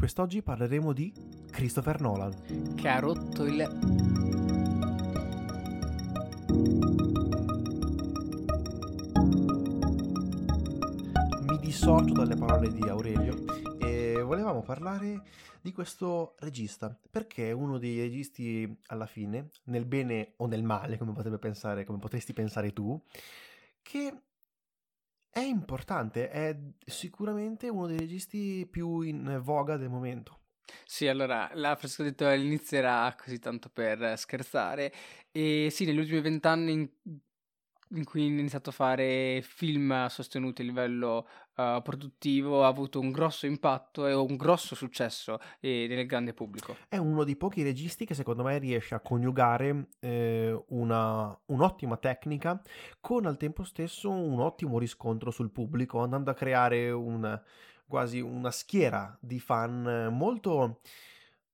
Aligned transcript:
Quest'oggi 0.00 0.40
parleremo 0.42 0.94
di 0.94 1.12
Christopher 1.50 2.00
Nolan. 2.00 2.74
Che 2.74 2.88
ha 2.88 3.00
rotto 3.00 3.44
il... 3.44 3.68
Mi 11.46 11.58
dissocio 11.58 12.14
dalle 12.14 12.34
parole 12.34 12.72
di 12.72 12.88
Aurelio 12.88 13.44
e 13.78 14.22
volevamo 14.22 14.62
parlare 14.62 15.20
di 15.60 15.70
questo 15.70 16.34
regista, 16.38 16.98
perché 17.10 17.50
è 17.50 17.52
uno 17.52 17.76
dei 17.76 18.00
registi 18.00 18.74
alla 18.86 19.04
fine, 19.04 19.50
nel 19.64 19.84
bene 19.84 20.32
o 20.36 20.46
nel 20.46 20.62
male, 20.62 20.96
come 20.96 21.12
potrebbe 21.12 21.38
pensare, 21.38 21.84
come 21.84 21.98
potresti 21.98 22.32
pensare 22.32 22.72
tu, 22.72 22.98
che 23.82 24.22
è 25.30 25.40
importante, 25.40 26.28
è 26.28 26.56
sicuramente 26.84 27.68
uno 27.68 27.86
dei 27.86 27.98
registi 27.98 28.66
più 28.70 29.00
in 29.00 29.40
voga 29.42 29.76
del 29.76 29.88
momento. 29.88 30.38
Sì, 30.84 31.08
allora, 31.08 31.50
la 31.54 31.78
ho 31.80 32.02
detto 32.02 32.26
all'inizio 32.26 32.78
era 32.78 33.14
così 33.18 33.38
tanto 33.38 33.68
per 33.70 34.18
scherzare 34.18 34.92
e 35.30 35.68
sì, 35.70 35.84
negli 35.84 35.98
ultimi 35.98 36.20
vent'anni 36.20 36.92
in, 37.90 38.04
cui 38.04 38.22
ho 38.22 38.26
iniziato 38.26 38.70
a 38.70 38.72
fare 38.72 39.42
film 39.42 40.06
sostenuti 40.06 40.62
a 40.62 40.64
livello 40.64 41.26
uh, 41.56 41.82
produttivo 41.82 42.64
ha 42.64 42.66
avuto 42.66 43.00
un 43.00 43.10
grosso 43.10 43.46
impatto 43.46 44.06
e 44.06 44.14
un 44.14 44.36
grosso 44.36 44.74
successo 44.74 45.38
eh, 45.60 45.86
nel 45.88 46.06
grande 46.06 46.32
pubblico. 46.32 46.76
È 46.88 46.96
uno 46.96 47.24
dei 47.24 47.36
pochi 47.36 47.62
registi 47.62 48.04
che 48.04 48.14
secondo 48.14 48.42
me 48.42 48.58
riesce 48.58 48.94
a 48.94 49.00
coniugare 49.00 49.88
eh, 50.00 50.64
una, 50.68 51.38
un'ottima 51.46 51.96
tecnica 51.96 52.60
con 53.00 53.26
al 53.26 53.36
tempo 53.36 53.64
stesso 53.64 54.10
un 54.10 54.40
ottimo 54.40 54.78
riscontro 54.78 55.30
sul 55.30 55.50
pubblico, 55.50 56.00
andando 56.00 56.30
a 56.30 56.34
creare 56.34 56.90
un, 56.90 57.40
quasi 57.86 58.20
una 58.20 58.50
schiera 58.50 59.16
di 59.20 59.38
fan 59.38 60.08
molto 60.12 60.80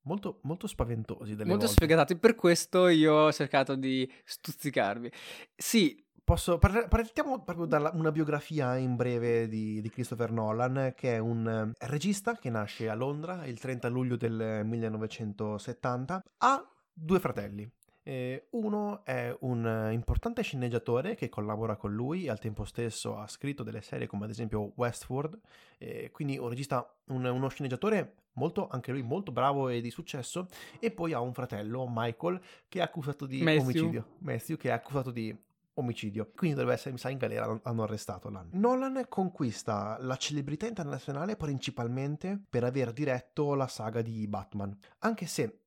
molto, 0.07 0.41
molto 0.43 0.67
spaventosi. 0.67 1.35
Molto 1.35 1.47
volte. 1.47 1.67
sfegatati, 1.67 2.17
per 2.17 2.35
questo 2.35 2.89
io 2.89 3.13
ho 3.13 3.33
cercato 3.33 3.75
di 3.75 4.11
stuzzicarvi. 4.25 5.11
Sì, 5.55 6.06
Posso, 6.27 6.59
par- 6.59 6.89
partiamo 6.89 7.45
proprio 7.45 7.67
da 7.67 7.89
una 7.95 8.11
biografia 8.11 8.77
in 8.77 8.97
breve 8.97 9.47
di, 9.47 9.81
di, 9.81 9.89
Christopher 9.89 10.33
Nolan, 10.33 10.93
che 10.97 11.15
è 11.15 11.19
un 11.19 11.47
eh, 11.47 11.87
regista 11.87 12.35
che 12.35 12.51
nasce 12.51 12.89
a 12.89 12.95
Londra 12.95 13.47
il 13.47 13.61
30 13.61 13.87
luglio 13.87 14.17
del 14.17 14.63
1970. 14.65 16.25
Ha 16.39 16.69
due 16.93 17.21
fratelli. 17.21 17.71
Eh, 18.03 18.49
uno 18.51 19.05
è 19.05 19.37
un 19.43 19.91
importante 19.93 20.43
sceneggiatore 20.43 21.15
che 21.15 21.29
collabora 21.29 21.77
con 21.77 21.95
lui 21.95 22.25
e 22.25 22.31
al 22.31 22.41
tempo 22.41 22.65
stesso 22.65 23.17
ha 23.17 23.29
scritto 23.29 23.63
delle 23.63 23.81
serie 23.81 24.09
come 24.09 24.25
ad 24.25 24.31
esempio 24.31 24.73
Westworld, 24.75 25.39
eh, 25.79 26.11
quindi 26.11 26.39
un 26.39 26.49
regista, 26.49 26.93
un, 27.07 27.25
uno 27.25 27.47
sceneggiatore 27.47 28.15
molto, 28.33 28.67
anche 28.67 28.91
lui 28.91 29.03
molto 29.03 29.31
bravo 29.31 29.69
e 29.69 29.81
di 29.81 29.91
successo, 29.91 30.49
e 30.81 30.91
poi 30.91 31.13
ha 31.13 31.21
un 31.21 31.33
fratello, 31.33 31.87
Michael, 31.89 32.41
che 32.69 32.81
è 32.81 32.83
accusato 32.83 33.27
di 33.27 33.43
Matthew. 33.43 33.63
omicidio. 33.63 34.07
Matthew, 34.19 34.57
che 34.57 34.69
è 34.71 34.73
accusato 34.73 35.13
di 35.13 35.45
omicidio. 35.77 36.31
Quindi 36.35 36.57
dovrebbe 36.57 36.79
essere, 36.79 36.93
mi 36.93 36.99
sa, 36.99 37.11
in 37.11 37.19
galera, 37.19 37.61
hanno 37.63 37.83
arrestato 37.83 38.29
l'anno. 38.29 38.51
Nolan 38.53 39.07
conquista 39.09 39.97
la 40.01 40.17
celebrità 40.17 40.67
internazionale 40.67 41.37
principalmente 41.37 42.41
per 42.49 42.65
aver 42.65 42.93
diretto 42.93 43.55
la 43.55 43.69
saga 43.69 44.03
di 44.03 44.27
Batman, 44.27 44.77
anche 44.99 45.27
se 45.27 45.61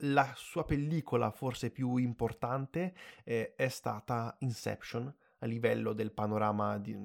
la 0.00 0.30
sua 0.36 0.64
pellicola 0.64 1.30
forse 1.30 1.70
più 1.70 1.96
importante 1.96 2.94
eh, 3.24 3.54
è 3.54 3.68
stata 3.68 4.36
Inception 4.40 5.12
a 5.38 5.46
livello 5.46 5.92
del 5.92 6.12
panorama 6.12 6.78
di 6.78 6.96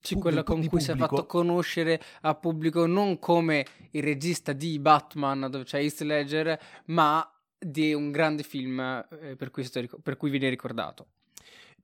sì, 0.00 0.14
quella 0.16 0.42
con 0.42 0.64
cui 0.66 0.80
si 0.80 0.90
è 0.90 0.96
fatto 0.96 1.26
conoscere 1.26 2.00
a 2.22 2.34
pubblico 2.34 2.86
non 2.86 3.18
come 3.18 3.66
il 3.90 4.02
regista 4.02 4.52
di 4.52 4.78
Batman 4.78 5.48
dove 5.50 5.64
c'è 5.64 5.80
Heath 5.80 6.00
Ledger, 6.00 6.58
ma 6.86 7.30
di 7.58 7.92
un 7.92 8.10
grande 8.10 8.42
film 8.42 8.78
eh, 8.80 9.36
per, 9.36 9.50
cui 9.50 9.68
per 10.02 10.16
cui 10.16 10.30
viene 10.30 10.48
ricordato. 10.48 11.08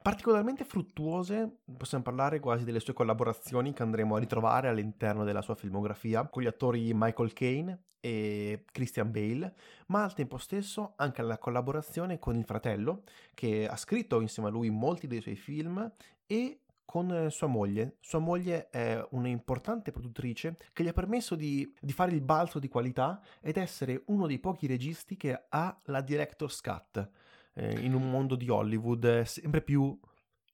Particolarmente 0.05 0.67
fruttuose, 0.67 1.61
possiamo 1.79 2.05
parlare 2.05 2.39
quasi 2.39 2.63
delle 2.65 2.79
sue 2.79 2.93
collaborazioni 2.93 3.73
che 3.73 3.83
andremo 3.83 4.17
a 4.17 4.19
ritrovare 4.19 4.69
all'interno 4.69 5.25
della 5.25 5.41
sua 5.41 5.55
filmografia 5.55 6.29
con 6.29 6.43
gli 6.43 6.47
attori 6.47 6.93
Michael 6.93 7.33
Caine 7.33 7.85
e 8.01 8.67
Christian 8.71 9.11
Bale, 9.11 9.55
ma 9.87 10.03
al 10.03 10.13
tempo 10.13 10.37
stesso 10.37 10.93
anche 10.97 11.23
la 11.23 11.39
collaborazione 11.39 12.19
con 12.19 12.37
il 12.37 12.45
fratello 12.45 13.05
che 13.33 13.67
ha 13.67 13.77
scritto 13.79 14.21
insieme 14.21 14.51
a 14.51 14.53
lui 14.53 14.69
molti 14.69 15.07
dei 15.07 15.23
suoi 15.23 15.37
film 15.37 15.91
e 16.27 16.59
con 16.85 17.29
sua 17.31 17.47
moglie. 17.47 17.97
Sua 18.01 18.19
moglie 18.19 18.69
è 18.69 19.03
un'importante 19.13 19.91
produttrice 19.91 20.59
che 20.75 20.83
gli 20.83 20.89
ha 20.89 20.93
permesso 20.93 21.35
di, 21.35 21.75
di, 21.81 21.95
fare 21.95 22.13
il 22.13 22.21
balzo 22.21 22.59
di 22.59 22.69
qualità 22.69 23.23
ed 23.41 23.57
essere 23.57 24.03
uno 24.09 24.27
dei 24.27 24.39
pochi 24.39 24.67
registi 24.67 25.17
che 25.17 25.47
ha 25.49 25.81
la 25.85 26.03
director's 26.03 26.61
cut 26.61 27.09
eh, 27.55 27.79
in 27.81 27.95
un 27.95 28.11
mondo 28.11 28.35
di 28.35 28.49
Hollywood 28.49 29.23
sempre 29.23 29.63
più 29.63 29.99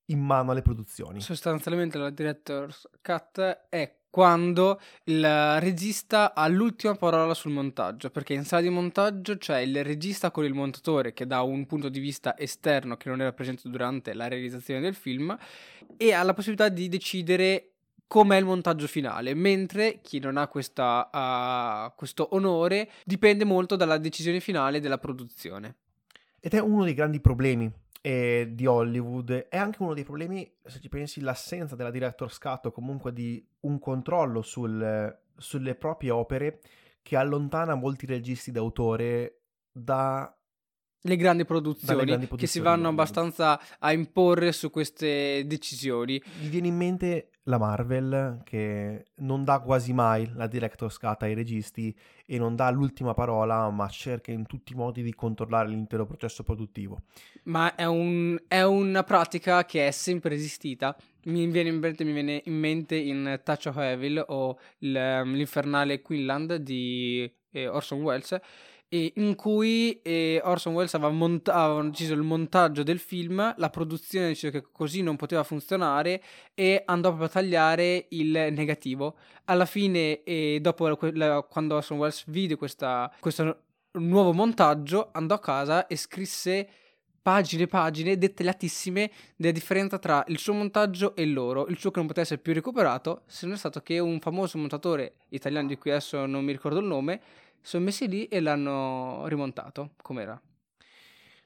in 0.06 0.20
mano 0.20 0.50
alle 0.50 0.62
produzioni. 0.62 1.20
Sostanzialmente 1.20 1.98
la 1.98 2.10
director's 2.10 2.88
cut 3.00 3.66
è 3.68 3.94
quando 4.10 4.80
il 5.04 5.60
regista 5.60 6.34
ha 6.34 6.48
l'ultima 6.48 6.96
parola 6.96 7.32
sul 7.32 7.52
montaggio, 7.52 8.10
perché 8.10 8.34
in 8.34 8.44
sala 8.44 8.62
di 8.62 8.68
montaggio 8.68 9.38
c'è 9.38 9.60
il 9.60 9.84
regista 9.84 10.32
con 10.32 10.44
il 10.44 10.52
montatore 10.52 11.12
che 11.12 11.28
dà 11.28 11.42
un 11.42 11.64
punto 11.64 11.88
di 11.88 12.00
vista 12.00 12.36
esterno 12.36 12.96
che 12.96 13.08
non 13.08 13.20
era 13.20 13.32
presente 13.32 13.68
durante 13.70 14.12
la 14.12 14.26
realizzazione 14.26 14.80
del 14.80 14.96
film 14.96 15.36
e 15.96 16.12
ha 16.12 16.24
la 16.24 16.34
possibilità 16.34 16.68
di 16.68 16.88
decidere 16.88 17.66
com'è 18.08 18.36
il 18.36 18.44
montaggio 18.44 18.88
finale, 18.88 19.34
mentre 19.34 20.00
chi 20.02 20.18
non 20.18 20.36
ha 20.36 20.48
questa, 20.48 21.08
uh, 21.12 21.94
questo 21.94 22.34
onore 22.34 22.90
dipende 23.04 23.44
molto 23.44 23.76
dalla 23.76 23.98
decisione 23.98 24.40
finale 24.40 24.80
della 24.80 24.98
produzione. 24.98 25.76
Ed 26.40 26.54
è 26.54 26.58
uno 26.58 26.84
dei 26.84 26.94
grandi 26.94 27.20
problemi 27.20 27.70
eh, 28.00 28.48
di 28.52 28.66
Hollywood. 28.66 29.48
È 29.48 29.56
anche 29.56 29.82
uno 29.82 29.94
dei 29.94 30.04
problemi, 30.04 30.50
se 30.64 30.80
ci 30.80 30.88
pensi, 30.88 31.20
l'assenza 31.20 31.76
della 31.76 31.90
director's 31.90 32.38
cut 32.38 32.66
o 32.66 32.72
comunque 32.72 33.12
di 33.12 33.46
un 33.60 33.78
controllo 33.78 34.42
sul, 34.42 35.18
sulle 35.36 35.74
proprie 35.74 36.10
opere 36.10 36.60
che 37.02 37.16
allontana 37.16 37.74
molti 37.74 38.06
registi 38.06 38.50
d'autore 38.50 39.40
da 39.70 40.34
le 41.02 41.16
grandi 41.16 41.44
produzioni, 41.44 42.04
grandi 42.04 42.26
produzioni 42.26 42.40
che 42.40 42.46
si 42.46 42.60
vanno 42.60 42.88
abbastanza 42.88 43.60
a 43.78 43.92
imporre 43.92 44.52
su 44.52 44.70
queste 44.70 45.44
decisioni. 45.46 46.22
Mi 46.40 46.48
viene 46.48 46.68
in 46.68 46.76
mente 46.76 47.30
la 47.44 47.58
Marvel 47.58 48.42
che 48.44 49.06
non 49.16 49.44
dà 49.44 49.60
quasi 49.60 49.92
mai 49.92 50.30
la 50.34 50.46
director's 50.46 50.98
cut 50.98 51.22
ai 51.22 51.34
registi 51.34 51.94
e 52.26 52.38
non 52.38 52.54
dà 52.54 52.70
l'ultima 52.70 53.14
parola, 53.14 53.68
ma 53.70 53.88
cerca 53.88 54.30
in 54.30 54.46
tutti 54.46 54.72
i 54.72 54.76
modi 54.76 55.02
di 55.02 55.14
controllare 55.14 55.68
l'intero 55.68 56.04
processo 56.04 56.42
produttivo. 56.42 57.02
Ma 57.44 57.74
è, 57.74 57.86
un, 57.86 58.38
è 58.46 58.62
una 58.62 59.02
pratica 59.02 59.64
che 59.64 59.88
è 59.88 59.90
sempre 59.90 60.34
esistita. 60.34 60.96
Mi 61.24 61.46
viene 61.46 61.70
in 61.70 61.78
mente, 61.78 62.04
mi 62.04 62.12
viene 62.12 62.42
in, 62.44 62.58
mente 62.58 62.96
in 62.96 63.40
Touch 63.42 63.66
of 63.66 63.76
Evil 63.78 64.22
o 64.28 64.58
l'infernale 64.78 66.02
Quinland 66.02 66.56
di 66.56 67.30
eh, 67.50 67.66
Orson 67.68 68.00
Welles 68.02 68.38
in 68.92 69.36
cui 69.36 70.00
eh, 70.02 70.40
Orson 70.42 70.74
Welles 70.74 70.94
aveva, 70.94 71.12
mont- 71.12 71.48
aveva, 71.48 71.82
deciso 71.88 72.14
il 72.14 72.22
montaggio 72.22 72.82
del 72.82 72.98
film, 72.98 73.54
la 73.56 73.70
produzione 73.70 74.28
deciso 74.28 74.50
che 74.50 74.64
così 74.72 75.00
non 75.02 75.14
poteva 75.14 75.44
funzionare 75.44 76.20
e 76.54 76.82
andò 76.86 77.10
proprio 77.10 77.28
a 77.28 77.30
tagliare 77.30 78.06
il 78.10 78.30
negativo. 78.30 79.16
Alla 79.44 79.66
fine, 79.66 80.24
eh, 80.24 80.58
dopo 80.60 80.88
la, 80.88 81.42
quando 81.48 81.76
Orson 81.76 81.98
Welles 81.98 82.24
vide 82.26 82.56
questa, 82.56 83.12
questo 83.20 83.62
nuovo 83.92 84.32
montaggio, 84.32 85.10
andò 85.12 85.36
a 85.36 85.40
casa 85.40 85.86
e 85.86 85.96
scrisse 85.96 86.68
pagine 87.22 87.64
e 87.64 87.66
pagine 87.68 88.18
dettagliatissime 88.18 89.10
della 89.36 89.52
differenza 89.52 89.98
tra 89.98 90.24
il 90.28 90.38
suo 90.38 90.54
montaggio 90.54 91.14
e 91.14 91.22
il 91.22 91.32
loro, 91.32 91.66
il 91.68 91.78
suo 91.78 91.90
che 91.90 91.98
non 91.98 92.08
poteva 92.08 92.26
essere 92.26 92.40
più 92.40 92.52
recuperato, 92.54 93.22
se 93.26 93.46
non 93.46 93.54
è 93.54 93.58
stato 93.58 93.80
che 93.82 93.98
un 93.98 94.18
famoso 94.20 94.58
montatore 94.58 95.14
italiano 95.28 95.68
di 95.68 95.76
cui 95.76 95.90
adesso 95.90 96.26
non 96.26 96.44
mi 96.44 96.52
ricordo 96.52 96.80
il 96.80 96.86
nome 96.86 97.20
sono 97.62 97.84
messi 97.84 98.08
lì 98.08 98.26
e 98.26 98.40
l'hanno 98.40 99.26
rimontato 99.26 99.94
com'era. 100.02 100.40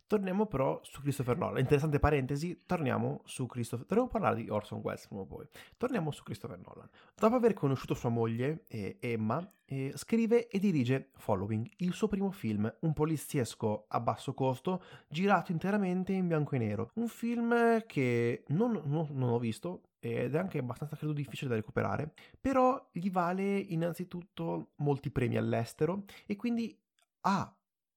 Torniamo 0.06 0.44
però 0.46 0.78
su 0.82 1.00
Christopher 1.00 1.38
Nolan. 1.38 1.60
Interessante 1.60 1.98
parentesi, 1.98 2.62
torniamo 2.66 3.22
su 3.24 3.46
Christopher. 3.46 3.86
Dovremmo 3.86 4.08
parlare 4.08 4.36
di 4.36 4.50
Orson 4.50 4.80
Welles 4.82 5.06
prima 5.06 5.22
o 5.22 5.26
poi. 5.26 5.46
Torniamo 5.78 6.10
su 6.10 6.22
Christopher 6.22 6.58
Nolan. 6.58 6.88
Dopo 7.16 7.34
aver 7.34 7.54
conosciuto 7.54 7.94
sua 7.94 8.10
moglie, 8.10 8.64
eh, 8.68 8.98
Emma, 9.00 9.44
eh, 9.64 9.92
scrive 9.96 10.48
e 10.48 10.58
dirige 10.58 11.08
Following, 11.16 11.68
il 11.78 11.94
suo 11.94 12.08
primo 12.08 12.30
film, 12.30 12.70
un 12.80 12.92
poliziesco 12.92 13.86
a 13.88 13.98
basso 13.98 14.34
costo, 14.34 14.82
girato 15.08 15.52
interamente 15.52 16.12
in 16.12 16.28
bianco 16.28 16.54
e 16.54 16.58
nero. 16.58 16.90
Un 16.94 17.08
film 17.08 17.84
che 17.86 18.44
non, 18.48 18.82
non, 18.84 19.08
non 19.10 19.30
ho 19.30 19.38
visto, 19.38 19.80
ed 20.04 20.34
è 20.34 20.38
anche 20.38 20.58
abbastanza 20.58 20.96
credo 20.96 21.12
difficile 21.12 21.50
da 21.50 21.56
recuperare, 21.56 22.12
però 22.40 22.88
gli 22.92 23.10
vale 23.10 23.56
innanzitutto 23.58 24.72
molti 24.76 25.10
premi 25.10 25.36
all'estero 25.36 26.04
e 26.26 26.36
quindi 26.36 26.76
ha 27.22 27.54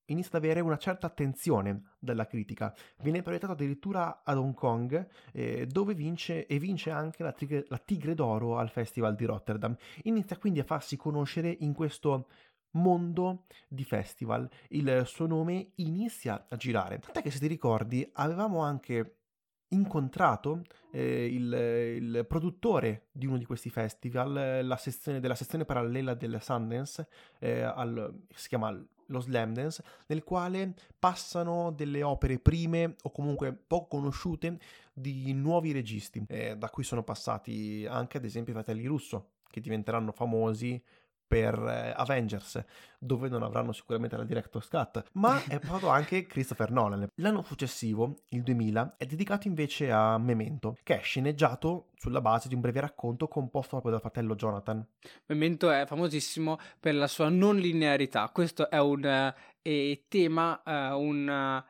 inizia 0.09 0.37
ad 0.37 0.43
avere 0.43 0.61
una 0.61 0.77
certa 0.77 1.07
attenzione 1.07 1.95
dalla 1.99 2.27
critica. 2.27 2.73
Viene 3.01 3.21
proiettato 3.21 3.53
addirittura 3.53 4.21
ad 4.23 4.37
Hong 4.37 4.53
Kong, 4.53 5.07
eh, 5.33 5.65
dove 5.67 5.93
vince 5.93 6.45
e 6.45 6.59
vince 6.59 6.91
anche 6.91 7.23
la 7.23 7.31
tigre, 7.31 7.65
la 7.67 7.77
tigre, 7.77 8.13
d'Oro 8.13 8.57
al 8.57 8.69
Festival 8.69 9.15
di 9.15 9.25
Rotterdam. 9.25 9.75
Inizia 10.03 10.37
quindi 10.37 10.59
a 10.59 10.63
farsi 10.63 10.95
conoscere 10.95 11.55
in 11.59 11.73
questo 11.73 12.27
mondo 12.71 13.45
di 13.67 13.83
festival. 13.83 14.49
Il 14.69 15.03
suo 15.05 15.25
nome 15.25 15.71
inizia 15.75 16.45
a 16.47 16.55
girare. 16.55 16.99
Tant'è 16.99 17.21
che 17.21 17.31
se 17.31 17.39
ti 17.39 17.47
ricordi 17.47 18.07
avevamo 18.13 18.61
anche 18.61 19.16
incontrato 19.69 20.61
eh, 20.91 21.25
il, 21.25 21.51
il, 22.01 22.25
produttore 22.27 23.07
di 23.11 23.25
uno 23.25 23.37
di 23.37 23.45
questi 23.45 23.69
festival, 23.69 24.65
la 24.65 24.77
sezione, 24.77 25.19
della 25.19 25.35
sezione 25.35 25.65
parallela 25.65 26.13
del 26.13 26.37
Sundance, 26.41 27.07
eh, 27.39 27.61
al, 27.61 28.23
si 28.33 28.47
chiama 28.47 28.71
lo 29.07 29.19
Slam 29.19 29.53
Dance, 29.53 29.83
nel 30.07 30.23
quale 30.23 30.73
passano 30.97 31.71
delle 31.71 32.03
opere 32.03 32.39
prime 32.39 32.95
o 33.03 33.11
comunque 33.11 33.53
poco 33.53 33.97
conosciute 33.97 34.59
di 34.93 35.33
nuovi 35.33 35.71
registi, 35.71 36.23
eh, 36.27 36.57
da 36.57 36.69
cui 36.69 36.83
sono 36.83 37.03
passati 37.03 37.85
anche 37.87 38.17
ad 38.17 38.25
esempio 38.25 38.53
i 38.53 38.55
fratelli 38.55 38.85
Russo, 38.85 39.31
che 39.49 39.61
diventeranno 39.61 40.11
famosi 40.11 40.81
per 41.27 41.55
eh, 41.55 41.93
Avengers, 41.95 42.63
dove 42.97 43.27
non 43.27 43.43
avranno 43.43 43.73
sicuramente 43.73 44.15
la 44.15 44.23
Director's 44.23 44.67
Cut, 44.69 45.03
ma 45.13 45.43
è 45.47 45.59
proprio 45.59 45.89
anche 45.89 46.25
Christopher 46.25 46.71
Nolan. 46.71 47.09
L'anno 47.15 47.43
successivo, 47.43 48.23
il 48.29 48.43
2000, 48.43 48.95
è 48.97 49.05
dedicato 49.05 49.47
invece 49.47 49.91
a 49.91 50.17
Memento, 50.17 50.77
che 50.83 50.99
è 50.99 51.03
sceneggiato 51.03 51.89
sulla 51.95 52.21
base 52.21 52.47
di 52.47 52.55
un 52.55 52.61
breve 52.61 52.79
racconto 52.79 53.27
composto 53.27 53.71
proprio 53.71 53.91
dal 53.91 54.01
fratello 54.01 54.35
Jonathan. 54.35 54.85
Memento 55.25 55.69
è 55.69 55.85
famosissimo 55.85 56.57
per 56.79 56.95
la 56.95 57.07
sua 57.07 57.29
non 57.29 57.57
linearità. 57.57 58.29
Questo 58.29 58.69
è 58.69 58.79
un 58.79 59.33
eh, 59.61 60.05
tema, 60.07 60.61
eh, 60.63 60.91
un 60.93 61.63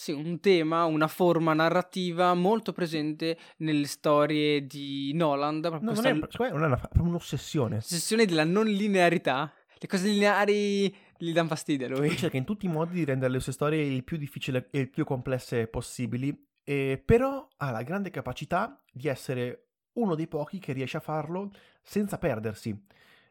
sì, 0.00 0.12
un 0.12 0.40
tema, 0.40 0.86
una 0.86 1.08
forma 1.08 1.52
narrativa 1.52 2.32
molto 2.32 2.72
presente 2.72 3.36
nelle 3.58 3.86
storie 3.86 4.66
di 4.66 5.12
Nolan. 5.12 5.58
No, 5.58 5.78
non, 5.78 6.06
è, 6.06 6.12
non 6.14 6.28
è 6.46 6.50
una, 6.52 6.80
un'ossessione. 6.94 7.74
L'ossessione 7.74 8.24
della 8.24 8.44
non 8.44 8.64
linearità. 8.64 9.52
Le 9.78 9.86
cose 9.86 10.08
lineari 10.08 10.96
gli 11.18 11.34
danno 11.34 11.48
fastidio 11.48 11.84
a 11.84 11.90
lui. 11.90 12.16
Cerca 12.16 12.38
in 12.38 12.44
tutti 12.44 12.64
i 12.64 12.70
modi 12.70 12.94
di 12.94 13.04
rendere 13.04 13.30
le 13.30 13.40
sue 13.40 13.52
storie 13.52 13.82
il 13.82 14.02
più 14.02 14.16
difficili 14.16 14.64
e 14.70 14.78
il 14.80 14.88
più 14.88 15.04
complesse 15.04 15.66
possibili, 15.66 16.34
e 16.64 17.02
però 17.04 17.46
ha 17.58 17.70
la 17.70 17.82
grande 17.82 18.08
capacità 18.08 18.82
di 18.90 19.06
essere 19.06 19.66
uno 19.92 20.14
dei 20.14 20.28
pochi 20.28 20.60
che 20.60 20.72
riesce 20.72 20.96
a 20.96 21.00
farlo 21.00 21.50
senza 21.82 22.16
perdersi. 22.16 22.74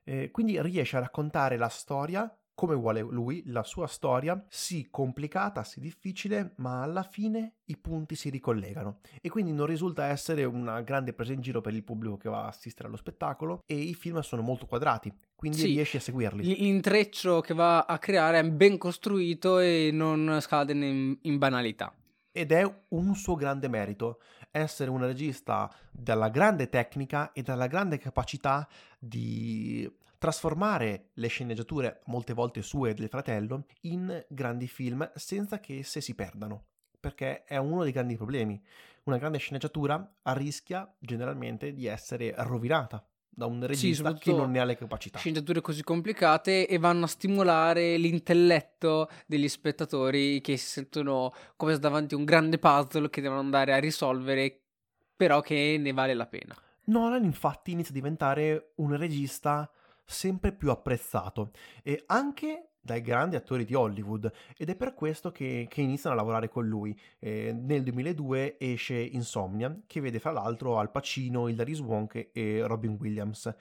Eh, 0.04 0.30
quindi 0.30 0.62
riesce 0.62 0.98
a 0.98 1.00
raccontare 1.00 1.57
la 1.57 1.69
storia 1.69 2.31
come 2.60 2.76
vuole 2.76 3.00
lui, 3.00 3.42
la 3.46 3.64
sua 3.64 3.88
storia, 3.88 4.44
sì 4.50 4.90
complicata, 4.92 5.64
sì 5.64 5.80
difficile, 5.80 6.56
ma 6.58 6.84
alla 6.84 7.04
fine 7.04 7.60
i 7.68 7.78
punti 7.78 8.16
si 8.16 8.30
ricollegano 8.30 9.00
e 9.22 9.30
quindi 9.30 9.54
non 9.54 9.66
risulta 9.66 10.08
essere 10.08 10.44
una 10.44 10.82
grande 10.82 11.14
presa 11.14 11.32
in 11.32 11.40
giro 11.40 11.62
per 11.62 11.74
il 11.74 11.86
pubblico 11.86 12.18
che 12.18 12.28
va 12.28 12.44
a 12.44 12.48
assistere 12.48 12.90
allo 12.90 12.98
spettacolo 12.98 13.64
e 13.66 13.76
i 13.76 13.94
film 13.94 14.20
sono 14.20 14.42
molto 14.42 14.66
quadrati, 14.66 15.10
quindi 15.36 15.60
sì, 15.60 15.68
riesci 15.68 15.96
a 15.96 16.02
seguirli. 16.02 16.44
L'intreccio 16.44 17.40
che 17.40 17.54
va 17.54 17.86
a 17.86 17.98
creare 17.98 18.40
è 18.40 18.50
ben 18.50 18.78
costruito 18.78 19.60
e 19.60 19.92
non 19.94 20.40
scade 20.42 20.74
in, 20.74 21.18
in 21.18 21.38
banalità. 21.38 21.94
Ed 22.30 22.52
è 22.52 22.70
un 22.90 23.16
suo 23.16 23.36
grande 23.36 23.70
merito, 23.70 24.20
essere 24.52 24.90
un 24.90 25.00
regista 25.00 25.74
dalla 25.90 26.28
grande 26.28 26.68
tecnica 26.68 27.32
e 27.32 27.42
dalla 27.42 27.68
grande 27.68 27.98
capacità 27.98 28.68
di 29.00 29.90
trasformare 30.19 31.10
le 31.13 31.27
sceneggiature, 31.27 32.01
molte 32.06 32.33
volte 32.33 32.62
sue 32.62 32.92
e 32.92 32.94
del 32.94 33.07
fratello, 33.07 33.66
in 33.81 34.24
grandi 34.27 34.68
film 34.68 35.10
senza 35.16 35.60
che 35.60 35.80
esse 35.80 36.01
si 36.01 36.13
perdano. 36.13 36.66
Perché 37.00 37.45
è 37.45 37.57
uno 37.57 37.83
dei 37.83 37.94
grandi 37.94 38.18
problemi. 38.18 38.62
Una 39.04 39.18
grande 39.18 39.38
sceneggiatura 39.38 40.13
rischia 40.24 40.94
generalmente 41.00 41.74
di 41.74 41.88
essere 41.88 42.33
rovinata 42.38 43.04
da 43.30 43.45
un 43.45 43.66
regista 43.66 44.13
sì, 44.13 44.19
che 44.19 44.33
non 44.33 44.51
ne 44.51 44.60
ha 44.60 44.66
le 44.66 44.75
capacità. 44.75 45.18
Sceneggiature 45.18 45.62
così 45.62 45.81
complicate 45.81 46.68
e 46.68 46.77
vanno 46.77 47.06
a 47.06 47.07
stimolare 47.07 47.95
l'intelletto 47.95 49.10
degli 49.25 49.48
spettatori 49.48 50.42
che 50.42 50.57
si 50.57 50.66
sentono 50.68 51.33
come 51.56 51.77
davanti 51.80 52.16
a 52.16 52.18
un 52.18 52.25
grande 52.25 52.60
puzzle 52.60 53.10
che 53.10 53.21
devono 53.21 53.39
andare 53.39 53.71
a 53.71 53.77
risolvere, 53.77 54.60
però 55.16 55.39
che 55.39 55.77
ne 55.80 55.94
vale 55.94 56.13
la 56.13 56.27
pena. 56.27 56.54
Nolan 56.86 57.24
infatti 57.24 57.71
inizia 57.71 57.92
a 57.92 57.95
diventare 57.95 58.74
un 58.75 58.98
regista 58.98 59.71
sempre 60.10 60.52
più 60.52 60.72
apprezzato 60.72 61.52
e 61.84 62.04
anche 62.08 62.72
dai 62.82 63.02
grandi 63.02 63.36
attori 63.36 63.66
di 63.66 63.76
Hollywood 63.76 64.32
ed 64.58 64.70
è 64.70 64.76
per 64.76 64.96
questo 64.96 65.32
che, 65.32 65.68
che 65.70 65.82
iniziano 65.82 66.16
a 66.16 66.18
lavorare 66.18 66.50
con 66.50 66.66
lui. 66.66 66.98
Eh, 67.20 67.54
nel 67.54 67.84
2002 67.84 68.58
esce 68.60 68.96
Insomnia, 68.96 69.82
che 69.86 70.02
vede 70.02 70.20
fra 70.20 70.32
l'altro 70.32 70.80
Al 70.80 70.90
Pacino, 70.90 71.48
Hilary 71.48 71.74
Swank 71.74 72.30
e 72.34 72.66
Robin 72.66 72.98
Williams. 73.00 73.54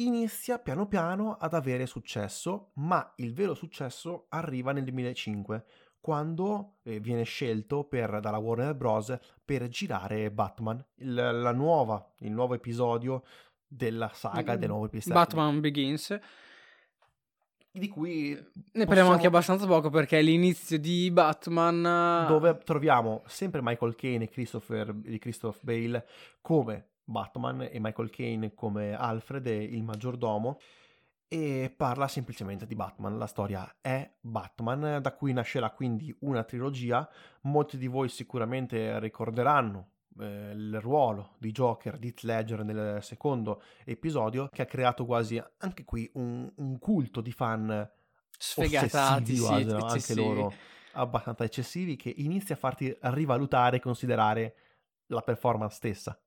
Inizia 0.00 0.58
piano 0.58 0.86
piano 0.86 1.34
ad 1.34 1.54
avere 1.54 1.86
successo, 1.86 2.70
ma 2.74 3.12
il 3.16 3.32
vero 3.32 3.54
successo 3.54 4.26
arriva 4.30 4.72
nel 4.72 4.84
2005, 4.84 5.64
quando 6.00 6.78
eh, 6.84 7.00
viene 7.00 7.24
scelto 7.24 7.84
per, 7.84 8.20
dalla 8.20 8.38
Warner 8.38 8.74
Bros. 8.74 9.16
per 9.44 9.66
girare 9.68 10.30
Batman, 10.30 10.84
il, 10.96 11.50
nuova, 11.54 12.12
il 12.20 12.30
nuovo 12.30 12.54
episodio 12.54 13.24
della 13.68 14.10
saga 14.12 14.56
del 14.56 14.68
nuovo 14.68 14.86
episodio. 14.86 15.14
Batman 15.14 15.60
Begins. 15.60 16.18
Di 17.70 17.88
cui 17.88 18.30
ne 18.30 18.40
possiamo... 18.62 18.86
parliamo 18.86 19.10
anche 19.12 19.26
abbastanza 19.26 19.66
poco 19.66 19.90
perché 19.90 20.18
è 20.18 20.22
l'inizio 20.22 20.78
di 20.78 21.10
Batman. 21.10 22.26
Dove 22.26 22.58
troviamo 22.64 23.22
sempre 23.26 23.60
Michael 23.62 23.94
Caine 23.94 24.24
e 24.24 24.28
Christopher, 24.28 24.92
di 24.94 25.18
Christopher 25.18 25.62
Bale 25.62 26.06
come 26.40 26.88
Batman 27.04 27.68
e 27.70 27.78
Michael 27.78 28.10
Caine 28.10 28.54
come 28.54 28.94
Alfred 28.94 29.46
e 29.46 29.62
il 29.62 29.84
maggiordomo 29.84 30.58
e 31.28 31.72
parla 31.76 32.08
semplicemente 32.08 32.66
di 32.66 32.74
Batman. 32.74 33.18
La 33.18 33.26
storia 33.26 33.76
è 33.80 34.10
Batman, 34.20 35.00
da 35.00 35.12
cui 35.12 35.32
nascerà 35.32 35.70
quindi 35.70 36.14
una 36.20 36.42
trilogia. 36.42 37.08
Molti 37.42 37.76
di 37.76 37.86
voi 37.86 38.08
sicuramente 38.08 38.98
ricorderanno 38.98 39.90
eh, 40.20 40.52
il 40.52 40.80
ruolo 40.80 41.34
di 41.38 41.50
Joker 41.52 41.98
di 41.98 42.14
Ledger 42.22 42.64
nel 42.64 43.02
secondo 43.02 43.62
episodio 43.84 44.48
che 44.48 44.62
ha 44.62 44.66
creato 44.66 45.04
quasi 45.04 45.42
anche 45.58 45.84
qui 45.84 46.10
un, 46.14 46.50
un 46.56 46.78
culto 46.78 47.20
di 47.20 47.32
fan 47.32 47.88
sfegatati 48.36 49.36
sì, 49.36 49.46
anche 49.46 50.14
loro 50.14 50.52
abbastanza 50.92 51.44
eccessivi 51.44 51.96
che 51.96 52.12
inizia 52.16 52.54
a 52.54 52.58
farti 52.58 52.96
rivalutare 53.00 53.76
e 53.76 53.80
considerare 53.80 54.54
la 55.06 55.22
performance 55.22 55.76
stessa 55.76 56.18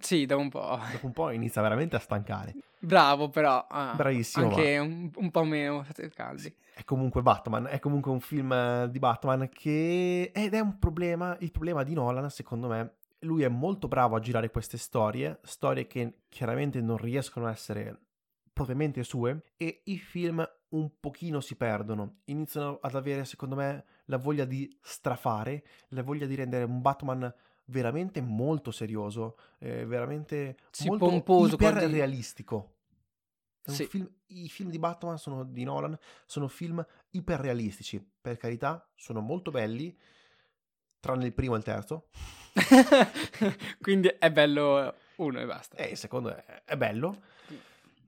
sì, 0.00 0.26
da 0.26 0.36
un 0.36 0.50
po'. 0.50 0.78
Dopo 0.92 1.06
un 1.06 1.12
po' 1.12 1.30
inizia 1.30 1.62
veramente 1.62 1.96
a 1.96 1.98
stancare. 1.98 2.54
Bravo, 2.78 3.30
però. 3.30 3.66
Ah, 3.68 3.94
Bravissimo. 3.96 4.48
Anche 4.48 4.78
un, 4.78 5.10
un, 5.14 5.30
po' 5.30 5.44
meno, 5.44 5.82
state 5.84 6.10
caldi. 6.10 6.54
È 6.74 6.84
comunque 6.84 7.22
Batman, 7.22 7.66
è 7.66 7.78
comunque 7.78 8.12
un 8.12 8.20
film 8.20 8.84
di 8.86 8.98
Batman 8.98 9.48
che... 9.48 10.30
Ed 10.32 10.54
è 10.54 10.60
un 10.60 10.78
problema, 10.78 11.36
il 11.40 11.50
problema 11.50 11.82
di 11.82 11.94
Nolan, 11.94 12.30
secondo 12.30 12.68
me, 12.68 12.96
lui 13.20 13.42
è 13.42 13.48
molto 13.48 13.88
bravo 13.88 14.16
a 14.16 14.20
girare 14.20 14.50
queste 14.50 14.78
storie, 14.78 15.40
storie 15.42 15.86
che 15.86 16.22
chiaramente 16.28 16.80
non 16.80 16.96
riescono 16.96 17.46
a 17.46 17.50
essere 17.50 18.00
propriamente 18.52 19.02
sue, 19.04 19.52
e 19.56 19.82
i 19.84 19.98
film 19.98 20.46
un 20.70 20.90
pochino 21.00 21.40
si 21.40 21.56
perdono, 21.56 22.20
iniziano 22.24 22.78
ad 22.80 22.94
avere, 22.94 23.24
secondo 23.24 23.54
me, 23.54 23.84
la 24.06 24.18
voglia 24.18 24.44
di 24.44 24.76
strafare, 24.80 25.64
la 25.88 26.02
voglia 26.02 26.26
di 26.26 26.34
rendere 26.34 26.64
un 26.64 26.80
Batman 26.80 27.32
veramente 27.66 28.20
molto 28.20 28.70
serioso, 28.70 29.36
eh, 29.58 29.86
veramente 29.86 30.56
sì, 30.70 30.88
molto 30.88 31.06
pomposo, 31.06 31.54
iperrealistico. 31.54 32.74
Sì. 33.62 33.86
Film, 33.86 34.10
I 34.28 34.48
film 34.48 34.70
di 34.70 34.78
Batman 34.78 35.18
sono, 35.18 35.44
di 35.44 35.62
Nolan 35.62 35.96
sono 36.24 36.48
film 36.48 36.84
iperrealistici, 37.10 38.02
per 38.20 38.38
carità, 38.38 38.90
sono 38.94 39.20
molto 39.20 39.50
belli, 39.50 39.96
tranne 41.00 41.26
il 41.26 41.34
primo 41.34 41.54
e 41.54 41.58
il 41.58 41.64
terzo. 41.64 42.08
Quindi 43.80 44.08
è 44.08 44.30
bello 44.30 44.94
uno 45.16 45.40
e 45.40 45.46
basta. 45.46 45.76
E 45.76 45.90
il 45.90 45.96
secondo 45.96 46.34
è, 46.34 46.62
è 46.64 46.76
bello, 46.76 47.22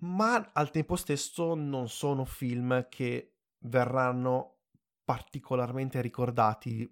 ma 0.01 0.51
al 0.53 0.71
tempo 0.71 0.97
stesso 0.97 1.55
non 1.55 1.89
sono 1.89 2.25
film 2.25 2.87
che 2.89 3.35
verranno 3.61 4.57
particolarmente 5.05 6.01
ricordati 6.01 6.89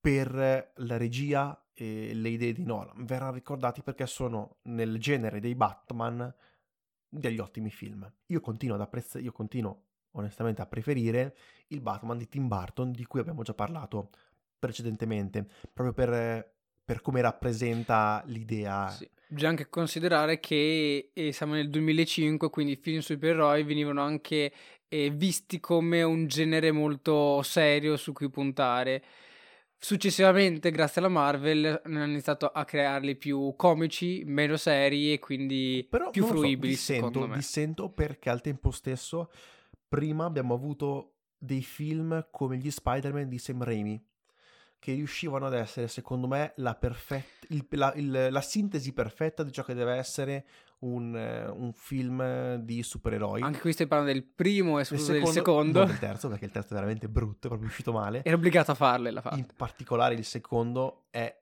per 0.00 0.72
la 0.74 0.96
regia 0.96 1.60
e 1.74 2.14
le 2.14 2.28
idee 2.28 2.52
di 2.52 2.64
Nolan. 2.64 3.04
Verranno 3.04 3.34
ricordati 3.34 3.82
perché 3.82 4.06
sono 4.06 4.58
nel 4.62 4.98
genere 4.98 5.40
dei 5.40 5.54
Batman 5.54 6.32
degli 7.08 7.38
ottimi 7.38 7.70
film. 7.70 8.10
Io 8.26 8.40
continuo 8.40 8.76
ad 8.76 8.82
apprezzare, 8.82 9.24
io 9.24 9.32
continuo 9.32 9.82
onestamente 10.12 10.62
a 10.62 10.66
preferire 10.66 11.36
il 11.68 11.80
Batman 11.80 12.16
di 12.16 12.28
Tim 12.28 12.48
Burton 12.48 12.92
di 12.92 13.04
cui 13.04 13.20
abbiamo 13.20 13.42
già 13.42 13.52
parlato 13.52 14.10
precedentemente, 14.58 15.46
proprio 15.72 15.92
per, 15.92 16.54
per 16.84 17.02
come 17.02 17.20
rappresenta 17.20 18.22
l'idea. 18.26 18.88
Sì. 18.88 19.08
Bisogna 19.28 19.50
anche 19.50 19.68
considerare 19.68 20.38
che 20.38 21.10
eh, 21.12 21.32
siamo 21.32 21.54
nel 21.54 21.68
2005, 21.68 22.48
quindi 22.48 22.72
i 22.72 22.76
film 22.76 23.00
supereroi 23.00 23.64
venivano 23.64 24.00
anche 24.00 24.52
eh, 24.88 25.10
visti 25.10 25.58
come 25.58 26.02
un 26.02 26.28
genere 26.28 26.70
molto 26.70 27.42
serio 27.42 27.96
su 27.96 28.12
cui 28.12 28.30
puntare. 28.30 29.02
Successivamente, 29.78 30.70
grazie 30.70 31.00
alla 31.00 31.10
Marvel, 31.10 31.82
hanno 31.84 32.04
iniziato 32.04 32.46
a 32.46 32.64
crearli 32.64 33.16
più 33.16 33.54
comici, 33.56 34.22
meno 34.24 34.56
seri 34.56 35.12
e 35.12 35.18
quindi 35.18 35.86
Però, 35.88 36.10
più 36.10 36.24
fruibili. 36.24 36.74
So, 36.74 36.92
dissento, 36.92 37.26
dissento 37.26 37.88
perché 37.90 38.30
al 38.30 38.40
tempo 38.40 38.70
stesso 38.70 39.30
prima 39.86 40.24
abbiamo 40.24 40.54
avuto 40.54 41.16
dei 41.36 41.62
film 41.62 42.26
come 42.30 42.56
gli 42.56 42.70
Spider-Man 42.70 43.28
di 43.28 43.38
Sam 43.38 43.62
Raimi, 43.62 44.02
che 44.78 44.92
riuscivano 44.92 45.46
ad 45.46 45.54
essere, 45.54 45.88
secondo 45.88 46.26
me, 46.26 46.52
la, 46.56 46.74
perfet- 46.74 47.46
il- 47.48 47.66
la- 47.70 47.92
il- 47.94 48.28
la 48.30 48.40
sintesi 48.40 48.92
perfetta 48.92 49.42
di 49.42 49.50
ciò 49.52 49.62
che 49.64 49.74
deve 49.74 49.94
essere 49.94 50.46
un, 50.80 51.16
eh, 51.16 51.46
un 51.48 51.72
film 51.72 52.56
di 52.56 52.82
supereroi. 52.82 53.40
Anche 53.42 53.60
qui 53.60 53.72
stai 53.72 53.86
parlando 53.86 54.12
del 54.12 54.22
primo 54.24 54.78
e 54.78 54.84
scusa 54.84 55.12
del 55.12 55.26
secondo. 55.26 55.78
non 55.80 55.88
del 55.88 55.98
terzo, 55.98 56.28
perché 56.28 56.44
il 56.44 56.50
terzo 56.50 56.70
è 56.70 56.74
veramente 56.74 57.08
brutto, 57.08 57.46
è 57.46 57.48
proprio 57.48 57.68
uscito 57.68 57.92
male. 57.92 58.22
Era 58.22 58.36
obbligato 58.36 58.70
a 58.70 58.74
farle 58.74 59.10
la 59.10 59.20
fa. 59.22 59.30
In 59.36 59.46
particolare 59.56 60.14
il 60.14 60.24
secondo 60.24 61.06
è 61.10 61.34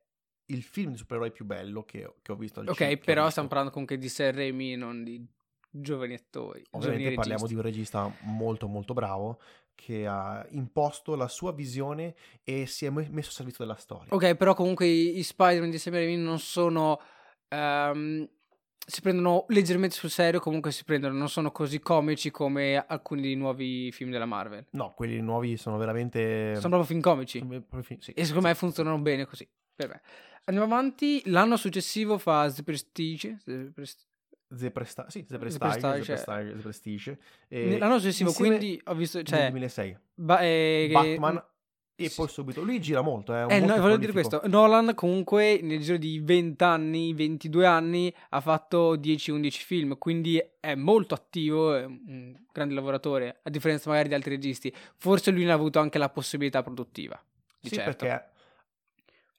il 0.47 0.62
film 0.62 0.93
di 0.93 0.99
supereroi 0.99 1.33
più 1.33 1.45
bello 1.45 1.85
che, 1.85 2.05
ho- 2.05 2.17
che 2.23 2.33
ho 2.33 2.37
visto 2.37 2.61
al 2.61 2.69
Ok, 2.69 2.97
però 2.99 3.29
stiamo 3.31 3.49
parlando 3.49 3.73
comunque 3.73 3.99
di 3.99 4.11
Raimi, 4.17 4.76
non 4.76 5.03
di 5.03 5.26
giovani 5.69 6.14
attori. 6.14 6.62
Ovviamente 6.71 7.03
giovani 7.11 7.17
parliamo 7.17 7.43
registi. 7.47 7.49
di 7.49 7.55
un 7.55 7.62
regista 7.62 8.14
molto 8.21 8.69
molto 8.69 8.95
bravo 8.95 9.41
che 9.75 10.07
ha 10.07 10.45
imposto 10.50 11.14
la 11.14 11.28
sua 11.28 11.52
visione 11.52 12.14
e 12.43 12.66
si 12.66 12.87
è 12.87 12.90
me- 12.90 13.09
messo 13.11 13.31
a 13.31 13.33
servizio 13.33 13.64
della 13.64 13.76
storia. 13.76 14.14
Ok, 14.14 14.35
però 14.37 14.54
comunque 14.54 14.87
i, 14.87 15.19
i 15.19 15.23
Spider-Man 15.23 15.71
di 15.71 15.78
Sam 15.78 15.95
Raimi 15.95 16.16
non 16.16 16.38
sono... 16.38 17.00
ehm, 17.49 18.28
si 18.87 19.00
prendono 19.00 19.47
leggermente 19.49 19.95
sul 19.95 20.11
serio, 20.11 20.40
comunque 20.40 20.71
si 20.71 20.85
prendono, 20.85 21.14
non 21.14 21.31
sono 21.31 21.50
così 21.50 21.81
comici 21.81 22.31
come 22.31 22.76
alcuni 22.87 23.23
dei 23.23 23.35
nuovi 23.35 23.90
film 23.93 24.11
della 24.11 24.26
Marvel. 24.26 24.66
No, 24.73 24.93
quelli 24.93 25.21
nuovi 25.23 25.57
sono 25.57 25.78
veramente... 25.78 26.54
Sono 26.57 26.76
proprio 26.76 26.85
film 26.85 27.00
comici. 27.00 27.38
proprio 27.45 27.83
fi- 27.83 27.97
sì, 28.00 28.12
E 28.12 28.25
secondo 28.25 28.47
me 28.49 28.52
sì. 28.52 28.59
funzionano 28.61 28.99
bene 28.99 29.25
così. 29.25 29.49
Me. 29.76 30.02
Andiamo 30.45 30.71
avanti. 30.71 31.23
L'anno 31.26 31.57
successivo 31.57 32.19
fa 32.19 32.52
The 32.52 32.62
Prestige. 32.62 33.38
The 33.45 33.71
Pres- 33.75 34.07
The 34.55 34.71
Presta- 34.71 35.07
sì, 35.09 35.25
The 35.25 35.33
The 35.35 35.39
Prestige, 35.39 35.79
Prestige, 35.79 36.15
The 36.15 36.23
Prestige, 36.25 36.53
The 36.55 36.63
Prestige. 36.63 37.19
E 37.49 37.69
cioè 37.71 37.79
L'anno 37.79 37.99
successivo, 37.99 38.33
quindi 38.33 38.81
ho 38.85 38.95
visto. 38.95 39.23
Cioè, 39.23 39.51
2006. 39.51 39.99
ba- 40.15 40.41
eh, 40.41 40.89
Batman 40.93 41.43
e 41.97 42.09
sì. 42.09 42.17
poi 42.17 42.29
subito... 42.29 42.63
Lui 42.63 42.81
gira 42.81 43.03
molto, 43.03 43.33
un 43.33 43.47
Eh, 43.49 43.61
no, 43.61 43.77
volevo 43.77 43.97
dire 43.99 44.11
questo. 44.11 44.41
Nolan 44.47 44.95
comunque 44.97 45.61
nel 45.63 45.79
giro 45.81 45.97
di 45.97 46.19
20 46.19 46.65
anni, 46.65 47.15
22 47.15 47.67
anni 47.67 48.13
ha 48.31 48.41
fatto 48.41 48.97
10-11 48.97 49.51
film, 49.65 49.97
quindi 49.97 50.43
è 50.59 50.75
molto 50.75 51.15
attivo, 51.15 51.73
è 51.75 51.85
un 51.85 52.35
grande 52.53 52.75
lavoratore, 52.75 53.39
a 53.45 53.51
differenza 53.51 53.91
magari 53.91 54.09
di 54.09 54.15
altri 54.15 54.31
registi. 54.31 54.75
Forse 54.97 55.31
lui 55.31 55.45
ne 55.45 55.53
ha 55.53 55.55
avuto 55.55 55.79
anche 55.79 55.99
la 55.99 56.09
possibilità 56.09 56.65
produttiva. 56.65 57.17
Di 57.61 57.69
Sì, 57.69 57.77
certo. 57.77 58.05
perché 58.05 58.29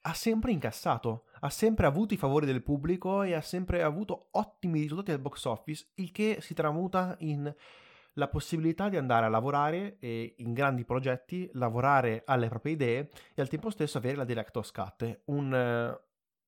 ha 0.02 0.14
sempre 0.14 0.52
incassato, 0.52 1.26
ha 1.46 1.50
sempre 1.50 1.86
avuto 1.86 2.14
i 2.14 2.18
favori 2.18 2.46
del 2.46 2.64
pubblico 2.64 3.22
e 3.22 3.34
ha 3.34 3.42
sempre 3.42 3.84
avuto 3.84 4.28
ottimi 4.32 4.82
risultati 4.82 5.12
al 5.12 5.20
box 5.20 5.46
office, 5.46 5.88
il 5.96 6.12
che 6.12 6.38
si 6.42 6.54
tramuta 6.54 7.16
in 7.20 7.54
la 8.18 8.28
possibilità 8.28 8.90
di 8.90 8.98
andare 8.98 9.26
a 9.26 9.30
lavorare 9.30 9.98
eh, 10.00 10.36
in 10.38 10.54
grandi 10.54 10.86
progetti, 10.86 11.50
lavorare 11.54 12.24
alle 12.26 12.48
proprie 12.48 12.74
idee 12.74 13.10
e 13.34 13.42
al 13.42 13.50
tempo 13.50 13.70
stesso 13.70 13.98
avere 13.98 14.16
la 14.16 14.24
director's 14.24 14.72
cut, 14.72 15.22
un, 15.26 16.00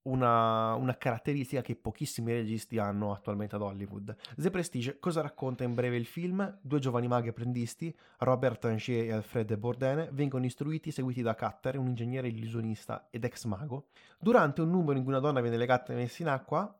una, 0.08 0.74
una 0.76 0.98
caratteristica 0.98 1.62
che 1.62 1.76
pochissimi 1.76 2.32
registi 2.32 2.78
hanno 2.78 3.14
attualmente 3.14 3.56
ad 3.56 3.62
Hollywood. 3.62 4.16
The 4.36 4.50
Prestige 4.50 5.00
cosa 5.00 5.22
racconta 5.22 5.64
in 5.64 5.74
breve 5.74 5.98
il 5.98 6.06
film? 6.06 6.60
Due 6.62 6.80
giovani 6.80 7.08
maghi 7.08 7.30
apprendisti, 7.30 7.96
Robert 8.20 8.60
Tangier 8.60 9.06
e 9.06 9.12
Alfred 9.12 9.56
Bourdain, 9.58 10.10
vengono 10.14 10.46
istruiti 10.46 10.90
e 10.90 10.92
seguiti 10.92 11.22
da 11.22 11.36
Cutter, 11.36 11.78
un 11.78 11.88
ingegnere 11.88 12.30
illusionista 12.30 13.08
ed 13.10 13.24
ex 13.24 13.46
mago. 13.46 13.88
Durante 14.20 14.62
un 14.62 14.70
numero 14.70 14.98
in 14.98 15.04
cui 15.04 15.14
una 15.14 15.22
donna 15.22 15.42
viene 15.42 15.58
legata 15.58 15.94
e 15.94 15.96
messa 15.96 16.22
in 16.22 16.30
acqua, 16.30 16.80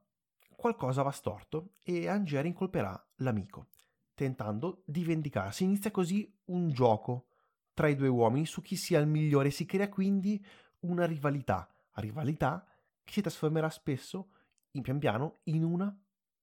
qualcosa 0.56 1.02
va 1.02 1.12
storto 1.12 1.74
e 1.84 2.08
Angier 2.08 2.46
incolperà 2.46 3.00
l'amico, 3.18 3.68
tentando 4.16 4.82
di 4.86 5.04
vendicarsi. 5.04 5.64
Inizia 5.64 5.92
così 5.92 6.34
un 6.46 6.70
gioco 6.70 7.28
tra 7.74 7.90
i 7.90 7.96
due 7.96 8.08
uomini 8.08 8.46
su 8.46 8.62
chi 8.62 8.76
sia 8.76 9.00
il 9.00 9.08
migliore. 9.08 9.52
Si 9.52 9.66
crea 9.66 9.90
quindi 9.90 10.44
una 10.80 11.06
rivalità, 11.06 11.70
rivalità 11.96 12.66
che 13.08 13.14
si 13.14 13.22
trasformerà 13.22 13.70
spesso, 13.70 14.32
in 14.72 14.82
pian 14.82 15.00
piano, 15.00 15.40
in 15.44 15.64
una 15.64 15.98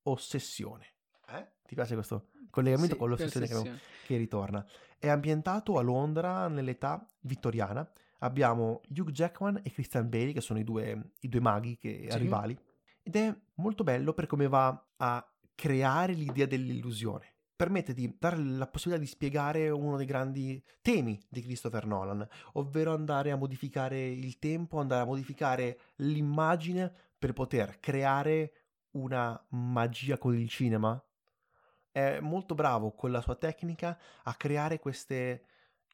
ossessione. 0.04 0.94
Eh? 1.28 1.52
Ti 1.62 1.75
piace 1.75 1.92
questo 1.94 2.30
collegamento 2.49 2.94
Sì, 2.94 3.00
con 3.00 3.11
l'ossessione 3.11 3.47
che, 3.47 3.75
che 4.02 4.16
ritorna? 4.16 4.66
È 4.99 5.09
ambientato 5.09 5.76
a 5.78 5.83
Londra 5.83 6.49
nell'età 6.49 7.06
vittoriana. 7.21 7.87
Abbiamo 8.21 8.80
Hugh 8.88 9.11
Jackman 9.11 9.61
e 9.62 9.71
Christian 9.71 10.09
Bale, 10.09 10.33
che 10.33 10.40
sono 10.40 10.59
i 10.59 10.64
due, 10.64 11.12
i 11.21 11.28
due 11.28 11.40
maghi 11.40 11.76
che, 11.76 12.06
Sì. 12.09 12.18
rivali. 12.18 12.59
Ed 13.02 13.16
è 13.16 13.37
molto 13.56 13.85
bello 13.85 14.14
per 14.14 14.25
come 14.26 14.49
va 14.49 14.88
a 14.97 15.33
creare 15.54 16.14
l'idea 16.14 16.47
dell'illusione. 16.47 17.34
Permette 17.56 17.94
di 17.94 18.16
dare 18.18 18.37
la 18.37 18.66
possibilità 18.66 19.04
di 19.04 19.11
spiegare 19.11 19.70
uno 19.70 19.96
dei 19.96 20.06
grandi 20.06 20.61
temi 20.82 21.20
di 21.28 21.40
Christopher 21.40 21.87
Nolan, 21.87 22.26
ovvero 22.54 22.92
andare 22.92 23.30
a 23.30 23.37
modificare 23.37 24.08
il 24.08 24.38
tempo, 24.40 24.80
andare 24.80 25.02
a 25.02 25.06
modificare 25.06 25.78
l'immagine 25.96 26.92
per 27.16 27.32
poter 27.32 27.78
creare 27.78 28.52
una 28.92 29.40
magia 29.50 30.18
con 30.18 30.37
il 30.37 30.49
cinema. 30.49 31.00
È 31.92 32.18
molto 32.18 32.54
bravo 32.54 32.92
con 32.92 33.12
la 33.12 33.20
sua 33.20 33.37
tecnica 33.37 33.96
a 34.25 34.34
creare 34.34 34.80
queste 34.80 35.44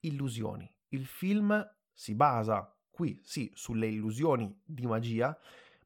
illusioni. 0.01 0.71
Il 0.89 1.05
film 1.05 1.63
si 1.93 2.15
basa 2.15 2.75
qui, 2.91 3.21
sì, 3.23 3.51
sulle 3.55 3.87
illusioni 3.87 4.61
di 4.65 4.87
magia, 4.87 5.39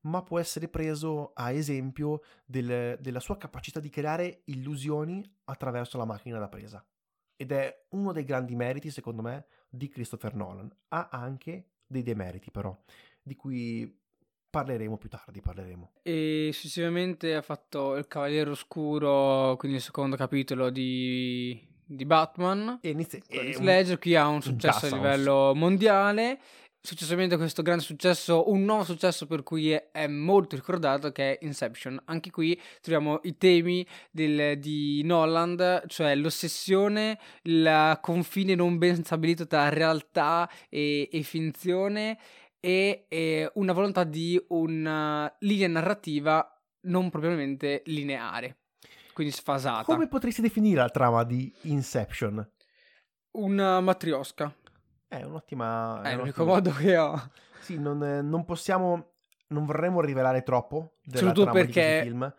ma 0.04 0.22
può 0.22 0.38
essere 0.38 0.68
preso 0.68 1.32
a 1.34 1.50
esempio 1.50 2.22
del- 2.44 2.98
della 3.00 3.20
sua 3.20 3.36
capacità 3.36 3.80
di 3.80 3.90
creare 3.90 4.42
illusioni 4.46 5.24
attraverso 5.44 5.98
la 5.98 6.04
macchina 6.04 6.38
da 6.38 6.48
presa. 6.48 6.84
Ed 7.36 7.52
è 7.52 7.86
uno 7.90 8.12
dei 8.12 8.24
grandi 8.24 8.54
meriti, 8.54 8.90
secondo 8.90 9.22
me, 9.22 9.46
di 9.68 9.88
Christopher 9.88 10.34
Nolan. 10.34 10.70
Ha 10.88 11.08
anche 11.10 11.70
dei 11.86 12.02
demeriti, 12.02 12.50
però, 12.50 12.76
di 13.22 13.34
cui 13.34 14.02
parleremo 14.50 14.96
più 14.96 15.08
tardi, 15.08 15.40
parleremo. 15.40 15.94
E 16.02 16.50
successivamente 16.52 17.34
ha 17.34 17.42
fatto 17.42 17.96
Il 17.96 18.06
Cavaliere 18.06 18.50
Oscuro, 18.50 19.56
quindi 19.56 19.78
il 19.78 19.82
secondo 19.82 20.14
capitolo 20.14 20.70
di, 20.70 21.60
di 21.84 22.04
Batman. 22.04 22.78
E 22.80 22.90
inizia... 22.90 23.18
Ledger 23.28 23.98
qui 23.98 24.14
ha 24.14 24.28
un 24.28 24.40
successo 24.40 24.86
a 24.86 24.94
livello 24.94 25.54
mondiale. 25.56 26.38
Successivamente 26.86 27.38
questo 27.38 27.62
grande 27.62 27.82
successo, 27.82 28.50
un 28.50 28.62
nuovo 28.64 28.84
successo 28.84 29.26
per 29.26 29.42
cui 29.42 29.70
è, 29.70 29.88
è 29.90 30.06
molto 30.06 30.54
ricordato 30.54 31.12
che 31.12 31.38
è 31.38 31.44
Inception. 31.46 31.98
Anche 32.04 32.30
qui 32.30 32.60
troviamo 32.82 33.20
i 33.22 33.38
temi 33.38 33.86
del- 34.10 34.58
di 34.58 35.02
Nolan, 35.02 35.84
cioè 35.86 36.14
l'ossessione, 36.14 37.18
il 37.44 37.98
confine 38.02 38.54
non 38.54 38.76
ben 38.76 39.02
stabilito 39.02 39.46
tra 39.46 39.70
realtà 39.70 40.46
e, 40.68 41.08
e 41.10 41.22
finzione 41.22 42.18
e, 42.60 43.06
e 43.08 43.50
una 43.54 43.72
volontà 43.72 44.04
di 44.04 44.38
una 44.48 45.34
linea 45.38 45.68
narrativa 45.68 46.46
non 46.82 47.08
propriamente 47.08 47.80
lineare, 47.86 48.58
quindi 49.14 49.32
sfasata. 49.32 49.84
Come 49.84 50.06
potresti 50.06 50.42
definire 50.42 50.80
la 50.80 50.90
trama 50.90 51.24
di 51.24 51.50
Inception? 51.62 52.46
Una 53.38 53.80
matriosca. 53.80 54.54
È 55.18 55.24
un'ottima... 55.24 56.00
È 56.02 56.12
è 56.12 56.16
l'unico 56.16 56.44
modo 56.44 56.70
che 56.72 56.96
ho. 56.96 57.30
Sì, 57.60 57.78
non, 57.78 57.98
non 57.98 58.44
possiamo... 58.44 59.12
Non 59.48 59.66
vorremmo 59.66 60.00
rivelare 60.00 60.42
troppo 60.42 60.94
della 61.04 61.18
Soprattutto 61.18 61.52
perché- 61.52 62.00
film. 62.02 62.34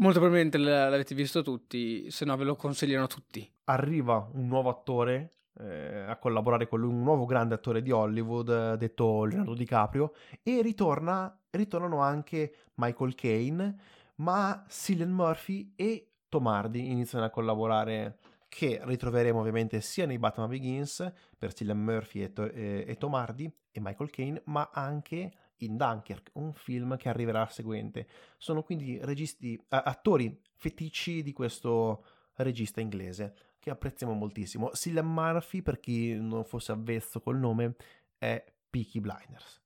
Molto 0.00 0.20
probabilmente 0.20 0.58
l'avete 0.58 1.14
visto 1.14 1.42
tutti, 1.42 2.08
se 2.10 2.24
no 2.24 2.36
ve 2.36 2.44
lo 2.44 2.54
consigliano 2.54 3.08
tutti. 3.08 3.50
Arriva 3.64 4.28
un 4.32 4.46
nuovo 4.46 4.68
attore 4.68 5.38
eh, 5.58 6.04
a 6.06 6.16
collaborare 6.16 6.68
con 6.68 6.78
lui, 6.78 6.92
un 6.92 7.02
nuovo 7.02 7.24
grande 7.24 7.54
attore 7.54 7.82
di 7.82 7.90
Hollywood, 7.90 8.48
eh, 8.48 8.76
detto 8.76 9.24
Leonardo 9.24 9.54
DiCaprio, 9.54 10.12
e 10.42 10.62
ritorna, 10.62 11.36
ritornano 11.50 12.00
anche 12.00 12.54
Michael 12.74 13.14
Caine, 13.16 13.76
ma 14.16 14.64
Cillian 14.68 15.10
Murphy 15.10 15.72
e 15.74 16.12
Tom 16.28 16.46
Hardy 16.46 16.90
iniziano 16.90 17.24
a 17.24 17.30
collaborare, 17.30 18.18
che 18.48 18.80
ritroveremo 18.82 19.38
ovviamente 19.38 19.80
sia 19.80 20.06
nei 20.06 20.18
Batman 20.18 20.48
Begins, 20.48 21.12
per 21.36 21.52
Cillian 21.52 21.78
Murphy 21.78 22.22
e, 22.22 22.32
To- 22.32 22.50
e- 22.50 22.84
e 22.86 22.96
Tom 22.96 23.14
Hardy, 23.14 23.52
e 23.70 23.80
Michael 23.80 24.10
Caine, 24.10 24.42
ma 24.46 24.70
anche 24.72 25.32
in 25.58 25.76
Dunkirk, 25.76 26.30
un 26.34 26.52
film 26.52 26.96
che 26.96 27.08
arriverà 27.08 27.46
seguente. 27.48 28.06
Sono 28.38 28.62
quindi 28.62 28.98
registi, 29.02 29.60
attori 29.68 30.40
feticci 30.54 31.22
di 31.22 31.32
questo 31.32 32.04
regista 32.34 32.80
inglese 32.80 33.34
che 33.58 33.70
apprezziamo 33.70 34.12
moltissimo. 34.12 34.70
Cillian 34.72 35.06
Murphy, 35.06 35.62
per 35.62 35.80
chi 35.80 36.14
non 36.14 36.44
fosse 36.44 36.72
avvezzo 36.72 37.20
col 37.20 37.38
nome, 37.38 37.74
è 38.16 38.44
Peaky 38.70 39.00
Blinders. 39.00 39.60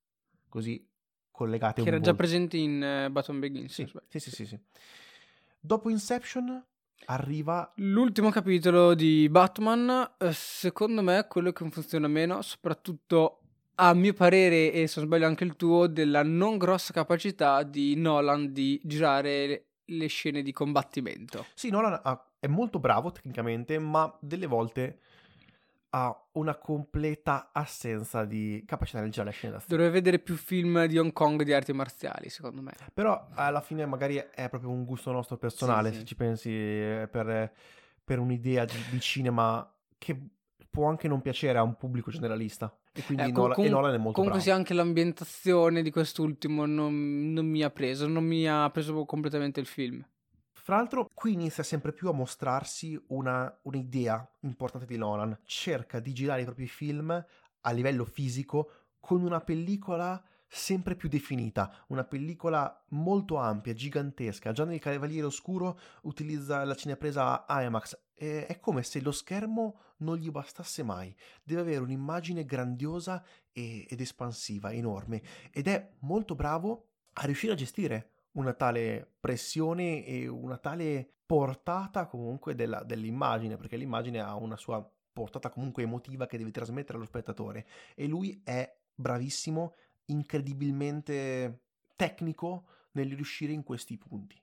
Così 0.48 0.86
collegate 1.30 1.82
Che 1.82 1.88
era 1.88 1.96
un 1.96 2.02
già 2.02 2.14
presente 2.14 2.56
in 2.56 2.82
eh, 2.82 3.10
Batman 3.10 3.40
Begins. 3.40 3.72
Sì, 3.72 3.90
sì, 4.08 4.18
sì, 4.18 4.30
sì, 4.30 4.46
sì. 4.46 4.58
Dopo 5.58 5.88
Inception 5.88 6.64
arriva 7.06 7.72
L'ultimo 7.76 8.30
capitolo 8.30 8.94
di 8.94 9.28
Batman, 9.28 10.12
eh, 10.18 10.32
secondo 10.32 11.02
me, 11.02 11.18
è 11.18 11.26
quello 11.26 11.52
che 11.52 11.68
funziona 11.70 12.08
meno, 12.08 12.42
soprattutto 12.42 13.38
a 13.76 13.94
mio 13.94 14.12
parere, 14.12 14.72
e 14.72 14.86
se 14.86 15.00
non 15.00 15.08
sbaglio 15.08 15.26
anche 15.26 15.44
il 15.44 15.56
tuo, 15.56 15.86
della 15.86 16.22
non 16.22 16.58
grossa 16.58 16.92
capacità 16.92 17.62
di 17.62 17.96
Nolan 17.96 18.52
di 18.52 18.80
girare 18.84 19.64
le- 19.84 20.06
scene 20.06 20.42
di 20.42 20.52
combattimento. 20.52 21.46
Sì, 21.54 21.70
Nolan 21.70 22.00
è 22.38 22.46
molto 22.46 22.78
bravo 22.78 23.12
tecnicamente, 23.12 23.78
ma 23.78 24.14
delle 24.20 24.46
volte 24.46 24.98
ha 25.94 26.24
una 26.32 26.54
completa 26.56 27.50
assenza 27.52 28.24
di 28.24 28.62
capacità 28.66 29.00
nel 29.00 29.10
girare 29.10 29.28
la 29.30 29.34
scena. 29.36 29.62
Dovrei 29.66 29.90
vedere 29.90 30.18
più 30.18 30.36
film 30.36 30.86
di 30.86 30.96
Hong 30.98 31.12
Kong 31.12 31.42
di 31.42 31.52
arti 31.52 31.72
marziali, 31.74 32.30
secondo 32.30 32.62
me. 32.62 32.72
Però 32.94 33.28
alla 33.34 33.60
fine 33.60 33.84
magari 33.84 34.16
è 34.16 34.48
proprio 34.48 34.70
un 34.70 34.84
gusto 34.84 35.12
nostro 35.12 35.36
personale, 35.36 35.88
Sì, 35.88 35.94
sì. 35.94 36.00
se 36.00 36.06
ci 36.06 36.14
pensi, 36.14 36.50
eh, 36.50 37.08
per, 37.10 37.52
per 38.02 38.18
un'idea 38.18 38.64
di, 38.64 38.74
di 38.90 39.00
cinema 39.00 39.70
che 39.98 40.18
può 40.70 40.88
anche 40.88 41.08
non 41.08 41.20
piacere 41.20 41.58
a 41.58 41.62
un 41.62 41.76
pubblico 41.76 42.10
generalista. 42.10 42.74
E 42.94 43.02
quindi 43.02 43.24
Eh, 43.24 43.30
Nolan, 43.32 43.54
com- 43.54 43.66
Nolan 43.66 43.92
è 43.94 43.98
molto 43.98 44.12
Comunque 44.20 44.38
bravo. 44.38 44.40
sia 44.42 44.54
anche 44.54 44.72
l'ambientazione 44.74 45.82
di 45.82 45.90
quest'ultimo 45.90 46.64
non, 46.64 47.32
non 47.32 47.44
mi 47.46 47.62
ha 47.62 47.68
preso, 47.70 48.06
non 48.08 48.24
mi 48.24 48.48
ha 48.48 48.68
preso 48.70 49.04
completamente 49.04 49.60
il 49.60 49.66
film. 49.66 50.02
Fra 50.64 50.76
l'altro, 50.76 51.10
qui 51.12 51.32
inizia 51.32 51.64
sempre 51.64 51.92
più 51.92 52.08
a 52.08 52.12
mostrarsi 52.12 52.96
una, 53.08 53.52
un'idea 53.62 54.24
importante 54.42 54.86
di 54.86 54.96
Nolan. 54.96 55.36
Cerca 55.42 55.98
di 55.98 56.12
girare 56.12 56.42
i 56.42 56.44
propri 56.44 56.68
film 56.68 57.10
a 57.10 57.70
livello 57.72 58.04
fisico 58.04 58.70
con 59.00 59.24
una 59.24 59.40
pellicola 59.40 60.24
sempre 60.46 60.94
più 60.94 61.08
definita, 61.08 61.84
una 61.88 62.04
pellicola 62.04 62.84
molto 62.90 63.38
ampia, 63.38 63.72
gigantesca. 63.72 64.52
Già 64.52 64.64
nel 64.64 64.78
Cavaliere 64.78 65.26
Oscuro 65.26 65.80
utilizza 66.02 66.62
la 66.62 66.76
cinepresa 66.76 67.44
IMAX. 67.48 67.98
E 68.14 68.46
è 68.46 68.60
come 68.60 68.84
se 68.84 69.00
lo 69.00 69.10
schermo 69.10 69.80
non 69.98 70.16
gli 70.16 70.30
bastasse 70.30 70.84
mai. 70.84 71.12
Deve 71.42 71.62
avere 71.62 71.80
un'immagine 71.80 72.44
grandiosa 72.44 73.24
ed 73.50 74.00
espansiva, 74.00 74.70
enorme. 74.70 75.22
Ed 75.50 75.66
è 75.66 75.94
molto 76.02 76.36
bravo 76.36 76.90
a 77.14 77.24
riuscire 77.24 77.52
a 77.52 77.56
gestire 77.56 78.11
una 78.32 78.52
tale 78.54 79.14
pressione 79.20 80.04
e 80.04 80.26
una 80.26 80.58
tale 80.58 81.08
portata 81.26 82.06
comunque 82.06 82.54
della- 82.54 82.82
dell'immagine, 82.82 83.56
perché 83.56 83.76
l'immagine 83.76 84.20
ha 84.20 84.34
una 84.36 84.56
sua 84.56 84.86
portata 85.12 85.50
comunque 85.50 85.82
emotiva 85.82 86.26
che 86.26 86.38
deve 86.38 86.50
trasmettere 86.50 86.96
allo 86.96 87.06
spettatore 87.06 87.66
e 87.94 88.06
lui 88.06 88.40
è 88.44 88.74
bravissimo, 88.94 89.74
incredibilmente 90.06 91.60
tecnico 91.96 92.66
nel 92.92 93.14
riuscire 93.14 93.52
in 93.52 93.62
questi 93.62 93.96
punti. 93.96 94.40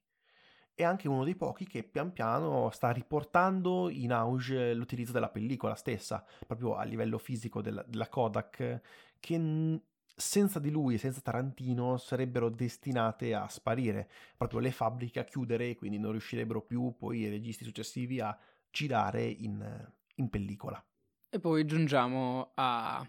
È 0.74 0.84
anche 0.84 1.10
uno 1.10 1.25
dei 1.25 1.36
pochi 1.36 1.67
che 1.67 1.84
pian 1.84 2.13
piano 2.13 2.69
sta 2.69 2.91
riportando 2.91 3.89
in 3.89 4.13
auge 4.13 4.74
l'utilizzo 4.74 5.12
della 5.12 5.29
pellicola 5.29 5.75
stessa, 5.75 6.25
proprio 6.48 6.75
a 6.75 6.84
livello 6.84 7.17
fisico 7.17 7.62
della, 7.62 7.84
della 7.86 8.08
Kodak, 8.08 8.81
che 9.19 9.38
senza 10.20 10.60
di 10.60 10.70
lui 10.70 10.96
e 10.96 10.98
senza 10.98 11.22
Tarantino 11.22 11.98
sarebbero 11.98 12.50
destinate 12.50 13.34
a 13.34 13.48
sparire, 13.48 14.10
proprio 14.36 14.60
le 14.60 14.72
fabbriche 14.72 15.20
a 15.20 15.24
chiudere, 15.24 15.76
quindi 15.76 15.98
non 15.98 16.12
riuscirebbero 16.12 16.62
più 16.62 16.94
poi 16.98 17.20
i 17.20 17.30
registi 17.30 17.64
successivi 17.64 18.20
a 18.20 18.38
girare 18.70 19.24
in, 19.24 19.90
in 20.16 20.30
pellicola. 20.30 20.84
E 21.30 21.40
poi 21.40 21.66
giungiamo 21.66 22.52
a 22.56 23.06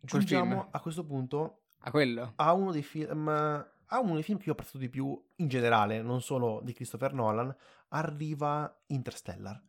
Giungiamo 0.00 0.68
a 0.70 0.80
questo 0.80 1.04
punto 1.04 1.62
A 1.80 1.90
quello. 1.90 2.32
a 2.36 2.52
uno 2.52 2.72
dei 2.72 2.82
film 2.82 3.28
a 3.28 4.00
uno 4.00 4.14
dei 4.14 4.22
film 4.22 4.38
che 4.38 4.44
io 4.44 4.50
ho 4.50 4.54
apprezzato 4.54 4.78
di 4.78 4.88
più 4.88 5.22
in 5.36 5.48
generale, 5.48 6.00
non 6.02 6.20
solo 6.22 6.60
di 6.64 6.72
Christopher 6.72 7.12
Nolan, 7.12 7.54
arriva 7.88 8.82
Interstellar. 8.86 9.62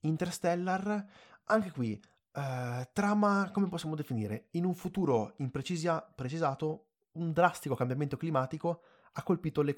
Interstellar, 0.00 1.06
anche 1.44 1.70
qui, 1.70 1.98
eh, 2.36 2.88
trama, 2.92 3.50
come 3.52 3.68
possiamo 3.68 3.94
definire? 3.94 4.48
In 4.52 4.64
un 4.64 4.74
futuro 4.74 5.34
imprecia- 5.38 6.02
precisato, 6.02 6.84
un 7.12 7.32
drastico 7.32 7.74
cambiamento 7.74 8.16
climatico 8.16 8.82
ha 9.12 9.22
colpito 9.22 9.62
le- 9.62 9.74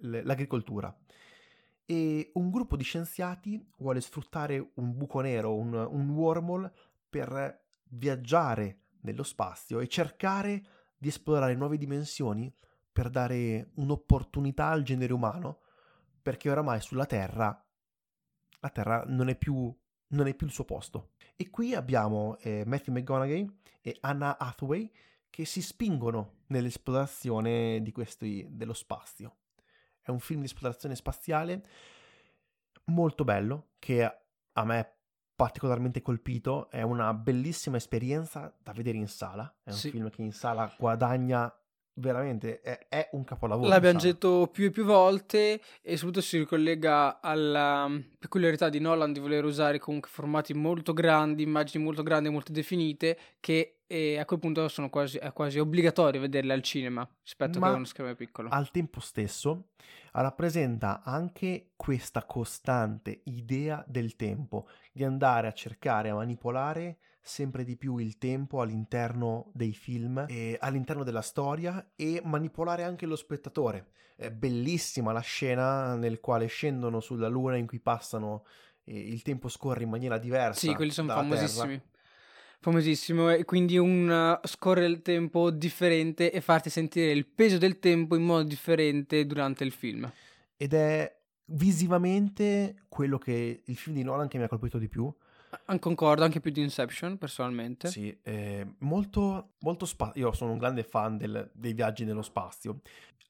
le- 0.00 0.22
l'agricoltura. 0.22 0.94
E 1.86 2.30
un 2.34 2.50
gruppo 2.50 2.76
di 2.76 2.84
scienziati 2.84 3.72
vuole 3.78 4.00
sfruttare 4.00 4.72
un 4.74 4.96
buco 4.96 5.20
nero, 5.20 5.56
un, 5.56 5.72
un 5.74 6.10
wormhole, 6.10 6.72
per 7.08 7.64
viaggiare 7.88 8.78
nello 9.00 9.22
spazio 9.22 9.80
e 9.80 9.88
cercare 9.88 10.64
di 10.96 11.08
esplorare 11.08 11.54
nuove 11.54 11.76
dimensioni 11.76 12.54
per 12.92 13.10
dare 13.10 13.70
un'opportunità 13.74 14.68
al 14.68 14.82
genere 14.82 15.12
umano, 15.12 15.60
perché 16.22 16.50
oramai 16.50 16.80
sulla 16.80 17.06
Terra 17.06 17.64
la 18.60 18.68
Terra 18.68 19.02
non 19.08 19.28
è 19.28 19.34
più, 19.34 19.74
non 20.12 20.26
è 20.26 20.34
più 20.34 20.46
il 20.46 20.52
suo 20.52 20.64
posto. 20.64 21.10
E 21.36 21.50
qui 21.50 21.74
abbiamo 21.74 22.38
eh, 22.40 22.64
Matthew 22.66 22.94
McConaughey 22.94 23.46
e 23.80 23.96
Anna 24.00 24.38
Hathaway 24.38 24.90
che 25.28 25.44
si 25.44 25.62
spingono 25.62 26.40
nell'esplorazione 26.48 27.80
di 27.82 27.90
questi, 27.92 28.46
dello 28.50 28.74
spazio. 28.74 29.36
È 30.00 30.10
un 30.10 30.20
film 30.20 30.40
di 30.40 30.46
esplorazione 30.46 30.94
spaziale 30.94 31.64
molto 32.86 33.24
bello, 33.24 33.70
che 33.78 34.04
a 34.04 34.64
me 34.64 34.78
è 34.78 34.92
particolarmente 35.34 36.02
colpito, 36.02 36.68
è 36.70 36.82
una 36.82 37.14
bellissima 37.14 37.76
esperienza 37.76 38.54
da 38.60 38.72
vedere 38.72 38.98
in 38.98 39.08
sala, 39.08 39.52
è 39.62 39.70
un 39.70 39.76
Sì. 39.76 39.90
film 39.90 40.10
che 40.10 40.22
in 40.22 40.32
sala 40.32 40.72
guadagna 40.78 41.52
veramente, 41.94 42.60
è, 42.60 42.86
è 42.88 43.08
un 43.12 43.24
capolavoro. 43.24 43.68
L'abbiamo 43.68 43.98
sala. 43.98 44.12
detto 44.12 44.48
più 44.52 44.66
e 44.66 44.70
più 44.70 44.84
volte 44.84 45.60
e 45.82 45.96
soprattutto 45.96 46.20
si 46.24 46.38
ricollega 46.38 47.20
alla 47.20 47.90
peculiarità 48.18 48.68
di 48.68 48.78
Nolan 48.78 49.12
di 49.12 49.20
voler 49.20 49.44
usare 49.44 49.78
comunque 49.78 50.10
formati 50.10 50.54
molto 50.54 50.92
grandi, 50.92 51.42
immagini 51.42 51.82
molto 51.82 52.02
grandi 52.02 52.28
e 52.28 52.32
molto 52.32 52.52
definite 52.52 53.18
che 53.40 53.80
eh, 53.86 54.18
a 54.18 54.24
quel 54.24 54.38
punto 54.38 54.68
sono 54.68 54.88
quasi, 54.88 55.18
è 55.18 55.32
quasi 55.32 55.58
obbligatorio 55.58 56.20
vederle 56.20 56.54
al 56.54 56.62
cinema 56.62 57.06
rispetto 57.22 57.58
Ma 57.58 57.68
a 57.68 57.72
uno 57.72 57.84
schermo 57.84 58.14
piccolo. 58.14 58.48
al 58.50 58.70
tempo 58.70 59.00
stesso 59.00 59.66
rappresenta 60.12 61.02
anche 61.02 61.72
questa 61.76 62.24
costante 62.24 63.22
idea 63.24 63.84
del 63.86 64.16
tempo, 64.16 64.68
di 64.92 65.04
andare 65.04 65.46
a 65.46 65.52
cercare 65.52 66.10
a 66.10 66.14
manipolare 66.14 66.98
sempre 67.20 67.64
di 67.64 67.76
più 67.76 67.98
il 67.98 68.18
tempo 68.18 68.60
all'interno 68.60 69.50
dei 69.54 69.72
film, 69.72 70.24
e 70.28 70.56
all'interno 70.60 71.04
della 71.04 71.22
storia 71.22 71.92
e 71.94 72.20
manipolare 72.24 72.82
anche 72.82 73.06
lo 73.06 73.16
spettatore. 73.16 73.90
È 74.16 74.30
bellissima 74.30 75.12
la 75.12 75.20
scena 75.20 75.94
nel 75.94 76.20
quale 76.20 76.46
scendono 76.46 77.00
sulla 77.00 77.28
luna 77.28 77.56
in 77.56 77.66
cui 77.66 77.80
passano 77.80 78.44
e 78.84 78.98
il 78.98 79.22
tempo 79.22 79.48
scorre 79.48 79.84
in 79.84 79.90
maniera 79.90 80.18
diversa. 80.18 80.66
Sì, 80.66 80.74
quelli 80.74 80.90
sono 80.90 81.12
famosissimi. 81.12 81.78
Terra. 81.78 81.90
Famosissimo, 82.62 83.28
e 83.30 83.44
quindi 83.44 83.76
un 83.76 84.08
uh, 84.08 84.46
scorrere 84.46 84.86
il 84.86 85.02
tempo 85.02 85.50
differente 85.50 86.30
e 86.30 86.40
farti 86.40 86.70
sentire 86.70 87.10
il 87.10 87.26
peso 87.26 87.58
del 87.58 87.80
tempo 87.80 88.14
in 88.14 88.22
modo 88.22 88.44
differente 88.44 89.26
durante 89.26 89.64
il 89.64 89.72
film. 89.72 90.08
Ed 90.56 90.72
è 90.72 91.12
visivamente 91.46 92.84
quello 92.88 93.18
che 93.18 93.62
il 93.64 93.76
film 93.76 93.96
di 93.96 94.04
Nolan 94.04 94.28
che 94.28 94.38
mi 94.38 94.44
ha 94.44 94.48
colpito 94.48 94.78
di 94.78 94.86
più. 94.86 95.12
An- 95.64 95.80
concordo 95.80 96.22
anche 96.22 96.38
più 96.38 96.52
di 96.52 96.62
Inception, 96.62 97.18
personalmente. 97.18 97.88
Sì, 97.88 98.16
eh, 98.22 98.64
molto, 98.78 99.54
molto 99.62 99.84
spazio. 99.84 100.28
Io 100.28 100.32
sono 100.32 100.52
un 100.52 100.58
grande 100.58 100.84
fan 100.84 101.16
del- 101.16 101.50
dei 101.52 101.72
viaggi 101.72 102.04
nello 102.04 102.22
spazio. 102.22 102.80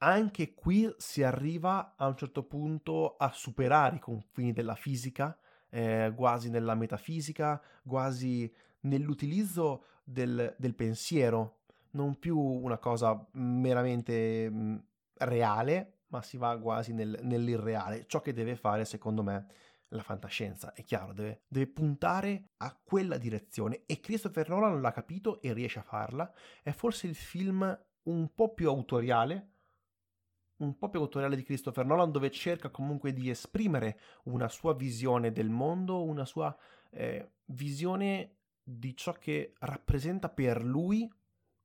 Anche 0.00 0.52
qui 0.52 0.92
si 0.98 1.22
arriva 1.22 1.94
a 1.96 2.06
un 2.06 2.18
certo 2.18 2.42
punto 2.42 3.16
a 3.16 3.32
superare 3.32 3.96
i 3.96 3.98
confini 3.98 4.52
della 4.52 4.74
fisica, 4.74 5.34
eh, 5.70 6.12
quasi 6.14 6.50
nella 6.50 6.74
metafisica, 6.74 7.58
quasi 7.82 8.52
nell'utilizzo 8.82 9.84
del, 10.04 10.54
del 10.58 10.74
pensiero, 10.74 11.60
non 11.92 12.18
più 12.18 12.38
una 12.38 12.78
cosa 12.78 13.26
meramente 13.32 14.48
mh, 14.48 14.84
reale, 15.18 15.98
ma 16.08 16.22
si 16.22 16.36
va 16.36 16.58
quasi 16.58 16.92
nel- 16.92 17.20
nell'irreale. 17.22 18.06
Ciò 18.06 18.20
che 18.20 18.32
deve 18.32 18.56
fare, 18.56 18.84
secondo 18.84 19.22
me, 19.22 19.46
la 19.92 20.02
fantascienza, 20.02 20.72
è 20.72 20.84
chiaro, 20.84 21.12
deve, 21.12 21.42
deve 21.48 21.66
puntare 21.66 22.50
a 22.58 22.78
quella 22.82 23.18
direzione 23.18 23.82
e 23.86 24.00
Christopher 24.00 24.48
Nolan 24.48 24.80
l'ha 24.80 24.90
capito 24.90 25.40
e 25.40 25.52
riesce 25.52 25.80
a 25.80 25.82
farla. 25.82 26.32
È 26.62 26.70
forse 26.70 27.06
il 27.06 27.14
film 27.14 27.78
un 28.04 28.34
po' 28.34 28.54
più 28.54 28.68
autoriale, 28.68 29.50
un 30.56 30.78
po' 30.78 30.88
più 30.88 31.00
autoriale 31.00 31.36
di 31.36 31.42
Christopher 31.42 31.84
Nolan, 31.84 32.10
dove 32.10 32.30
cerca 32.30 32.70
comunque 32.70 33.12
di 33.12 33.28
esprimere 33.28 33.98
una 34.24 34.48
sua 34.48 34.74
visione 34.74 35.30
del 35.30 35.50
mondo, 35.50 36.02
una 36.02 36.24
sua 36.24 36.56
eh, 36.90 37.32
visione 37.46 38.36
di 38.62 38.96
ciò 38.96 39.12
che 39.12 39.54
rappresenta 39.60 40.28
per 40.28 40.62
lui 40.62 41.10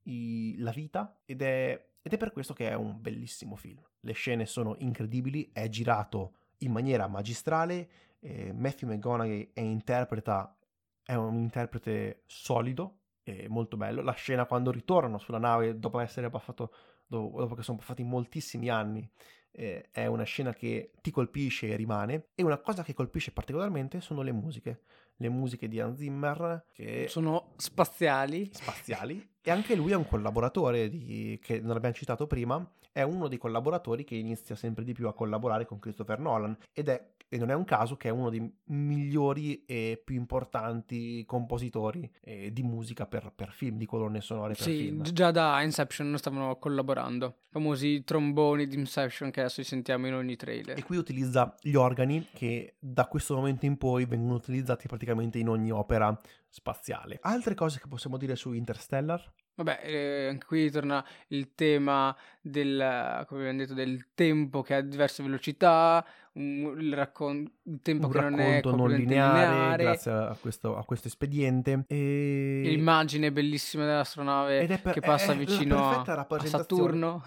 i- 0.04 0.56
la 0.58 0.72
vita 0.72 1.20
ed 1.26 1.42
è, 1.42 1.90
ed 2.02 2.14
è 2.14 2.18
per 2.18 2.32
questo 2.32 2.54
che 2.54 2.70
è 2.70 2.74
un 2.74 3.00
bellissimo 3.00 3.56
film. 3.56 3.82
Le 4.00 4.14
scene 4.14 4.46
sono 4.46 4.76
incredibili, 4.80 5.50
è 5.52 5.68
girato 5.70 6.36
in 6.60 6.72
maniera 6.72 7.08
magistrale, 7.08 7.90
eh, 8.20 8.52
Matthew 8.54 8.90
McConaughey 8.90 9.52
è, 9.54 9.60
interpreta, 9.62 10.58
è 11.04 11.14
un 11.14 11.36
interprete 11.36 12.24
solido 12.26 13.00
e 13.24 13.48
molto 13.50 13.78
bello. 13.78 14.02
La 14.02 14.14
scena 14.14 14.46
quando 14.46 14.72
ritornano 14.72 15.18
sulla 15.18 15.38
nave 15.38 15.78
dopo 15.78 16.00
essere 16.00 16.30
passato, 16.30 16.74
dopo, 17.06 17.40
dopo 17.40 17.56
che 17.56 17.64
sono 17.64 17.78
passati 17.78 18.04
moltissimi 18.04 18.70
anni, 18.70 19.08
eh, 19.52 19.90
è 19.92 20.06
una 20.06 20.24
scena 20.24 20.54
che 20.54 20.92
ti 21.02 21.12
colpisce 21.12 21.68
e 21.70 21.76
rimane. 21.76 22.30
E 22.36 22.44
una 22.44 22.58
cosa 22.58 22.84
che 22.84 22.94
colpisce 22.94 23.32
particolarmente 23.32 24.02
sono 24.02 24.22
le 24.22 24.32
musiche. 24.32 24.82
Le 25.18 25.30
musiche 25.30 25.68
di 25.68 25.80
Hans 25.80 25.98
Zimmer, 25.98 26.66
che 26.74 27.08
Sono 27.10 27.54
spaziali. 27.58 28.50
spaziali 28.52 29.28
e 29.42 29.52
anche 29.52 29.76
lui 29.76 29.92
è 29.92 29.96
un 29.96 30.08
collaboratore 30.08 30.90
di- 30.90 31.40
che 31.42 31.60
non 31.60 31.76
abbiamo 31.76 31.96
citato 31.96 32.28
prima 32.28 32.70
è 32.92 33.02
uno 33.04 33.28
dei 33.28 33.38
collaboratori 33.38 34.04
che 34.04 34.16
inizia 34.16 34.56
sempre 34.56 34.84
di 34.84 34.92
più 34.94 35.08
a 35.08 35.14
collaborare 35.14 35.66
con 35.66 35.78
Christopher 35.80 36.20
Nolan 36.20 36.58
ed 36.74 36.90
è 36.90 37.12
e 37.30 37.38
non 37.38 37.50
è 37.50 37.54
un 37.54 37.66
caso 37.66 37.98
che 37.98 38.08
è 38.08 38.12
uno 38.12 38.30
dei 38.30 38.50
migliori 38.66 39.66
e 39.66 40.02
più 40.04 40.16
importanti 40.16 41.24
compositori 41.26 42.10
eh, 42.22 42.54
di 42.54 42.64
musica 42.64 43.06
per, 43.06 43.34
per, 43.36 43.52
film, 43.52 43.78
di 43.78 43.86
colonne 43.86 44.22
sonore 44.22 44.54
per 44.54 44.64
sì, 44.64 44.78
film. 44.78 45.02
già 45.02 45.32
da 45.32 45.62
Inception 45.62 46.18
stavano 46.18 46.58
collaborando. 46.58 47.26
I 47.28 47.52
famosi 47.52 48.04
tromboni 48.04 48.68
di 48.68 48.76
Inception 48.76 49.32
che 49.32 49.42
adesso 49.42 49.62
sentiamo 49.64 50.08
in 50.08 50.14
ogni 50.14 50.36
trailer. 50.36 50.78
E 50.78 50.84
qui 50.84 50.98
utilizza 50.98 51.56
gli 51.62 51.76
organi 51.76 52.28
che 52.34 52.76
da 52.80 53.06
questo 53.08 53.36
momento 53.36 53.66
in 53.66 53.78
poi 53.78 54.06
vengono 54.06 54.36
utilizzati 54.36 54.88
praticamente 54.88 55.38
in 55.38 55.50
ogni 55.50 55.72
opera 55.72 56.18
spaziale. 56.50 57.20
Altre 57.22 57.56
cose 57.56 57.80
che 57.80 57.88
possiamo 57.88 58.18
dire 58.18 58.36
su 58.36 58.54
Interstellar? 58.54 59.34
Vabbè, 59.58 59.80
eh, 59.84 60.28
anche 60.28 60.46
qui 60.46 60.70
torna 60.70 61.04
il 61.30 61.56
tema 61.56 62.16
del, 62.40 63.26
come 63.28 63.42
abbiamo 63.42 63.58
detto, 63.58 63.74
del 63.74 64.10
tempo 64.14 64.62
che 64.62 64.76
ha 64.76 64.82
diverse 64.82 65.24
velocità, 65.24 66.06
un, 66.34 66.76
il, 66.80 66.94
raccon- 66.94 67.52
il 67.64 67.80
tempo 67.82 68.06
un 68.06 68.12
che 68.12 68.20
non 68.20 68.40
è 68.40 68.62
non 68.64 68.92
lineare, 68.92 69.00
lineare, 69.00 69.84
grazie 69.84 70.12
a 70.12 70.38
questo, 70.40 70.78
a 70.78 70.86
questo 70.86 71.08
espediente. 71.08 71.86
E... 71.88 72.62
L'immagine 72.66 73.32
bellissima 73.32 73.84
dell'astronave 73.86 74.64
per, 74.80 74.94
che 74.94 75.02
passa 75.02 75.34
è, 75.34 75.36
vicino 75.36 75.90
a, 75.90 76.04
a, 76.04 76.46
Saturno. 76.46 77.24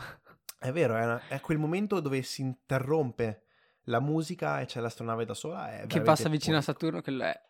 È 0.56 0.70
vero, 0.70 0.94
è, 0.94 1.04
una, 1.04 1.20
è, 1.26 1.40
quel 1.40 1.58
momento 1.58 1.98
dove 1.98 2.22
si 2.22 2.42
interrompe 2.42 3.42
la 3.84 3.98
musica 3.98 4.60
e 4.60 4.66
c'è 4.66 4.78
l'astronave 4.78 5.24
da 5.24 5.34
sola. 5.34 5.68
che 5.88 6.00
passa 6.00 6.28
vicino 6.28 6.56
poetico. 6.56 6.56
a 6.58 6.60
Saturno, 6.60 7.00
che 7.00 7.24
è 7.24 7.40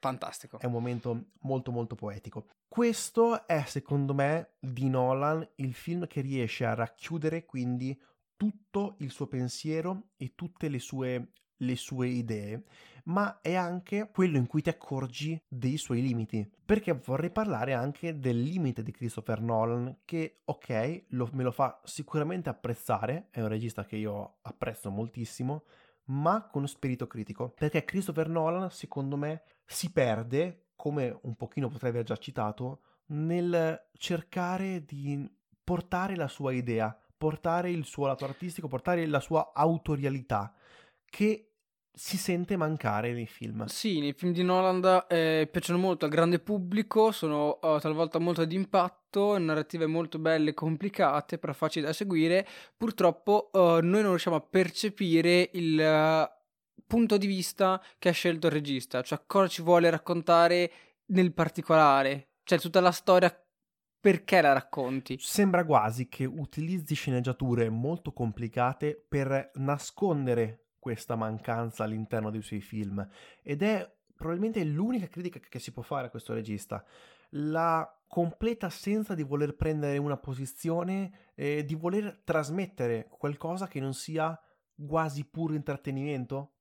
fantastico. 0.00 0.58
È 0.58 0.66
un 0.66 0.72
momento 0.72 1.24
molto 1.42 1.70
molto 1.70 1.94
poetico. 1.94 2.46
Questo 2.74 3.46
è 3.46 3.62
secondo 3.68 4.14
me 4.14 4.54
di 4.58 4.88
Nolan 4.88 5.48
il 5.58 5.74
film 5.74 6.08
che 6.08 6.20
riesce 6.20 6.64
a 6.64 6.74
racchiudere 6.74 7.44
quindi 7.44 7.96
tutto 8.36 8.96
il 8.98 9.12
suo 9.12 9.28
pensiero 9.28 10.08
e 10.16 10.32
tutte 10.34 10.66
le 10.68 10.80
sue, 10.80 11.34
le 11.58 11.76
sue 11.76 12.08
idee, 12.08 12.64
ma 13.04 13.40
è 13.40 13.54
anche 13.54 14.10
quello 14.12 14.38
in 14.38 14.48
cui 14.48 14.60
ti 14.60 14.70
accorgi 14.70 15.40
dei 15.46 15.76
suoi 15.76 16.02
limiti. 16.02 16.50
Perché 16.64 16.94
vorrei 16.94 17.30
parlare 17.30 17.74
anche 17.74 18.18
del 18.18 18.40
limite 18.40 18.82
di 18.82 18.90
Christopher 18.90 19.40
Nolan, 19.40 19.98
che 20.04 20.40
ok, 20.44 21.04
lo, 21.10 21.30
me 21.32 21.44
lo 21.44 21.52
fa 21.52 21.80
sicuramente 21.84 22.48
apprezzare, 22.48 23.28
è 23.30 23.40
un 23.40 23.46
regista 23.46 23.84
che 23.84 23.94
io 23.94 24.38
apprezzo 24.42 24.90
moltissimo, 24.90 25.62
ma 26.06 26.48
con 26.48 26.66
spirito 26.66 27.06
critico. 27.06 27.50
Perché 27.50 27.84
Christopher 27.84 28.28
Nolan, 28.28 28.68
secondo 28.72 29.16
me, 29.16 29.42
si 29.64 29.92
perde, 29.92 30.63
come 30.84 31.18
un 31.22 31.34
pochino 31.34 31.70
potrei 31.70 31.88
aver 31.92 32.02
già 32.02 32.18
citato, 32.18 32.80
nel 33.06 33.86
cercare 33.96 34.84
di 34.84 35.26
portare 35.64 36.14
la 36.14 36.28
sua 36.28 36.52
idea, 36.52 36.94
portare 37.16 37.70
il 37.70 37.86
suo 37.86 38.06
lato 38.06 38.26
artistico, 38.26 38.68
portare 38.68 39.06
la 39.06 39.20
sua 39.20 39.52
autorialità, 39.54 40.52
che 41.06 41.52
si 41.90 42.18
sente 42.18 42.58
mancare 42.58 43.14
nei 43.14 43.24
film. 43.24 43.64
Sì, 43.64 43.98
nei 43.98 44.12
film 44.12 44.34
di 44.34 44.42
Nolan 44.42 45.06
eh, 45.08 45.48
piacciono 45.50 45.78
molto 45.78 46.04
al 46.04 46.10
grande 46.10 46.38
pubblico, 46.38 47.12
sono 47.12 47.58
uh, 47.62 47.78
talvolta 47.78 48.18
molto 48.18 48.44
d'impatto, 48.44 49.38
narrative 49.38 49.86
molto 49.86 50.18
belle 50.18 50.52
complicate, 50.52 51.38
però 51.38 51.54
facili 51.54 51.86
da 51.86 51.94
seguire. 51.94 52.46
Purtroppo 52.76 53.48
uh, 53.54 53.58
noi 53.80 54.02
non 54.02 54.08
riusciamo 54.08 54.36
a 54.36 54.42
percepire 54.42 55.48
il 55.54 55.78
uh, 55.78 56.42
punto 56.86 57.16
di 57.16 57.26
vista 57.26 57.82
che 57.98 58.08
ha 58.10 58.12
scelto 58.12 58.46
il 58.46 58.52
regista, 58.52 59.02
cioè 59.02 59.22
cosa 59.26 59.48
ci 59.48 59.62
vuole 59.62 59.90
raccontare 59.90 60.70
nel 61.06 61.32
particolare, 61.32 62.30
cioè 62.44 62.58
tutta 62.58 62.80
la 62.80 62.92
storia 62.92 63.36
perché 64.00 64.42
la 64.42 64.52
racconti? 64.52 65.16
Sembra 65.18 65.64
quasi 65.64 66.08
che 66.08 66.26
utilizzi 66.26 66.94
sceneggiature 66.94 67.70
molto 67.70 68.12
complicate 68.12 69.02
per 69.08 69.50
nascondere 69.54 70.66
questa 70.78 71.16
mancanza 71.16 71.84
all'interno 71.84 72.30
dei 72.30 72.42
suoi 72.42 72.60
film 72.60 73.06
ed 73.42 73.62
è 73.62 73.90
probabilmente 74.14 74.62
l'unica 74.62 75.08
critica 75.08 75.40
che 75.48 75.58
si 75.58 75.72
può 75.72 75.82
fare 75.82 76.08
a 76.08 76.10
questo 76.10 76.34
regista. 76.34 76.84
La 77.30 77.90
completa 78.06 78.66
assenza 78.66 79.14
di 79.14 79.22
voler 79.22 79.56
prendere 79.56 79.96
una 79.96 80.18
posizione 80.18 81.30
e 81.34 81.64
di 81.64 81.74
voler 81.74 82.20
trasmettere 82.22 83.08
qualcosa 83.08 83.66
che 83.66 83.80
non 83.80 83.94
sia 83.94 84.38
quasi 84.86 85.24
puro 85.24 85.54
intrattenimento 85.54 86.53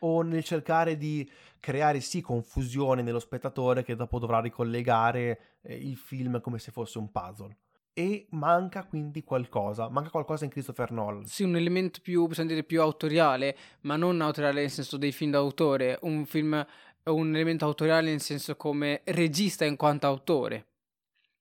o 0.00 0.22
nel 0.22 0.44
cercare 0.44 0.96
di 0.96 1.28
creare 1.58 2.00
sì 2.00 2.20
confusione 2.20 3.02
nello 3.02 3.18
spettatore 3.18 3.82
che 3.82 3.96
dopo 3.96 4.18
dovrà 4.18 4.40
ricollegare 4.40 5.58
eh, 5.62 5.74
il 5.76 5.96
film 5.96 6.40
come 6.40 6.58
se 6.58 6.72
fosse 6.72 6.98
un 6.98 7.10
puzzle 7.10 7.56
e 7.92 8.26
manca 8.30 8.84
quindi 8.84 9.22
qualcosa, 9.22 9.88
manca 9.88 10.10
qualcosa 10.10 10.44
in 10.44 10.50
Christopher 10.50 10.90
Nolan. 10.90 11.26
Sì, 11.26 11.42
un 11.42 11.56
elemento 11.56 12.00
più, 12.02 12.26
possiamo 12.26 12.48
dire, 12.48 12.62
più 12.62 12.80
autoriale, 12.80 13.56
ma 13.82 13.96
non 13.96 14.20
autoriale 14.20 14.60
nel 14.60 14.70
senso 14.70 14.96
dei 14.96 15.12
film 15.12 15.32
d'autore, 15.32 15.98
un 16.02 16.24
film, 16.24 16.64
un 17.04 17.34
elemento 17.34 17.64
autoriale 17.64 18.10
nel 18.10 18.20
senso 18.20 18.56
come 18.56 19.02
regista 19.04 19.64
in 19.64 19.76
quanto 19.76 20.06
autore. 20.06 20.66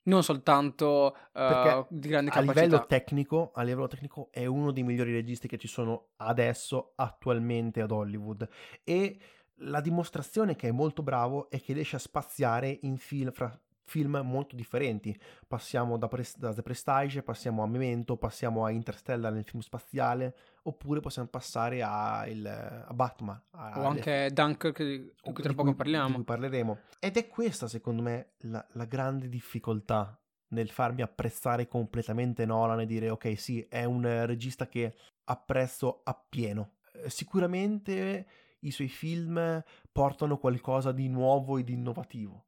Non 0.10 0.24
soltanto 0.24 1.16
uh, 1.34 1.86
di 1.88 2.08
grande 2.10 2.32
capacità. 2.32 2.60
A 2.60 2.64
livello, 2.64 2.86
tecnico, 2.88 3.52
a 3.54 3.62
livello 3.62 3.88
tecnico 3.88 4.30
è 4.32 4.46
uno 4.46 4.72
dei 4.72 4.84
migliori 4.84 5.14
registi 5.14 5.48
che 5.48 5.58
ci 5.58 5.68
sono 5.68 6.08
adesso, 6.18 6.94
attualmente 6.96 7.82
ad 7.82 7.92
Hollywood. 7.92 8.48
E 8.84 9.20
la 9.64 9.82
dimostrazione 9.82 10.56
che 10.56 10.70
è 10.70 10.72
molto 10.72 11.04
bravo 11.04 11.50
è 11.50 11.62
che 11.62 11.74
riesce 11.74 11.98
a 11.98 12.00
spaziare 12.00 12.80
in 12.82 12.98
film 12.98 13.32
fra 13.32 13.58
film 13.90 14.22
molto 14.24 14.56
differenti. 14.56 15.18
Passiamo 15.48 15.98
da, 15.98 16.08
Pre- 16.08 16.24
da, 16.38 16.54
The 16.54 16.62
Prestige, 16.62 17.24
passiamo 17.24 17.64
a 17.64 17.68
Memento, 17.68 18.16
passiamo 18.16 18.64
a 18.64 18.70
Interstellar 18.70 19.34
nel 19.34 19.44
film 19.44 19.62
spaziale, 19.62 20.36
oppure 20.64 21.02
possiamo 21.02 21.28
passare 21.28 21.82
a, 21.82 22.26
il, 22.28 22.46
a 22.48 22.94
Batman. 22.94 23.42
A, 23.52 23.82
o 23.82 23.86
anche 23.86 24.12
le... 24.12 24.32
Dunkirk, 24.32 24.84
di 24.84 25.12
cui 25.22 25.44
tra 25.44 25.54
poco 25.54 25.74
parliamo. 25.74 26.08
Di 26.08 26.14
cui 26.14 26.24
parleremo. 26.24 26.78
Ed 27.00 27.18
è 27.18 27.28
questa, 27.28 27.68
secondo 27.68 28.02
me, 28.02 28.34
la, 28.42 28.66
la 28.74 28.86
grande 28.86 29.28
difficoltà 29.28 30.18
nel 30.50 30.70
farmi 30.70 31.02
apprezzare 31.02 31.68
completamente 31.68 32.46
Nolan 32.46 32.82
e 32.82 32.86
dire 32.86 33.10
ok 33.10 33.40
sì, 33.40 33.66
è 33.70 33.84
un 33.84 34.26
regista 34.26 34.68
che 34.68 34.96
apprezzo 35.26 36.02
appieno. 36.04 36.78
Eh, 36.94 37.10
sicuramente 37.10 38.28
i 38.62 38.72
suoi 38.72 38.90
film 38.90 39.64
portano 39.92 40.38
qualcosa 40.38 40.92
di 40.92 41.08
nuovo 41.08 41.58
e 41.58 41.64
di 41.64 41.74
innovativo 41.74 42.46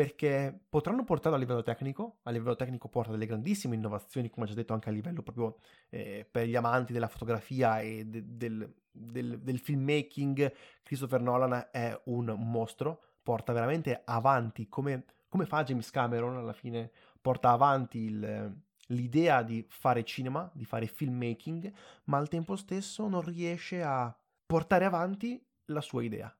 perché 0.00 0.58
potranno 0.70 1.04
portare 1.04 1.36
a 1.36 1.38
livello 1.38 1.62
tecnico, 1.62 2.20
a 2.22 2.30
livello 2.30 2.56
tecnico 2.56 2.88
porta 2.88 3.10
delle 3.10 3.26
grandissime 3.26 3.74
innovazioni, 3.74 4.30
come 4.30 4.46
ho 4.46 4.48
già 4.48 4.54
detto 4.54 4.72
anche 4.72 4.88
a 4.88 4.92
livello 4.92 5.20
proprio 5.20 5.58
eh, 5.90 6.26
per 6.30 6.46
gli 6.46 6.56
amanti 6.56 6.94
della 6.94 7.06
fotografia 7.06 7.80
e 7.80 8.06
de- 8.06 8.24
del, 8.24 8.76
del, 8.90 9.38
del, 9.40 9.58
filmmaking, 9.58 10.54
Christopher 10.82 11.20
Nolan 11.20 11.68
è 11.70 12.00
un 12.04 12.34
mostro, 12.38 13.02
porta 13.22 13.52
veramente 13.52 14.00
avanti, 14.06 14.70
come, 14.70 15.04
come 15.28 15.44
fa 15.44 15.64
James 15.64 15.90
Cameron 15.90 16.34
alla 16.34 16.54
fine, 16.54 16.90
porta 17.20 17.50
avanti 17.50 17.98
il, 17.98 18.58
l'idea 18.86 19.42
di 19.42 19.66
fare 19.68 20.02
cinema, 20.04 20.50
di 20.54 20.64
fare 20.64 20.86
filmmaking, 20.86 21.70
ma 22.04 22.16
al 22.16 22.28
tempo 22.28 22.56
stesso 22.56 23.06
non 23.06 23.20
riesce 23.20 23.82
a 23.82 24.16
portare 24.46 24.86
avanti 24.86 25.46
la 25.66 25.82
sua 25.82 26.02
idea 26.02 26.34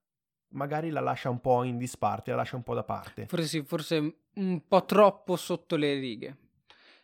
magari 0.51 0.91
la 0.91 1.01
lascia 1.01 1.31
un 1.31 1.41
po' 1.41 1.63
in 1.63 1.77
disparte, 1.77 2.31
la 2.31 2.39
lascia 2.39 2.57
un 2.57 2.63
po' 2.63 2.75
da 2.75 2.85
parte. 2.85 3.27
Forse 3.27 3.47
sì, 3.47 3.63
forse 3.63 4.15
un 4.35 4.63
po' 4.67 4.85
troppo 4.85 5.37
sotto 5.37 5.77
le 5.77 5.95
righe. 5.95 6.37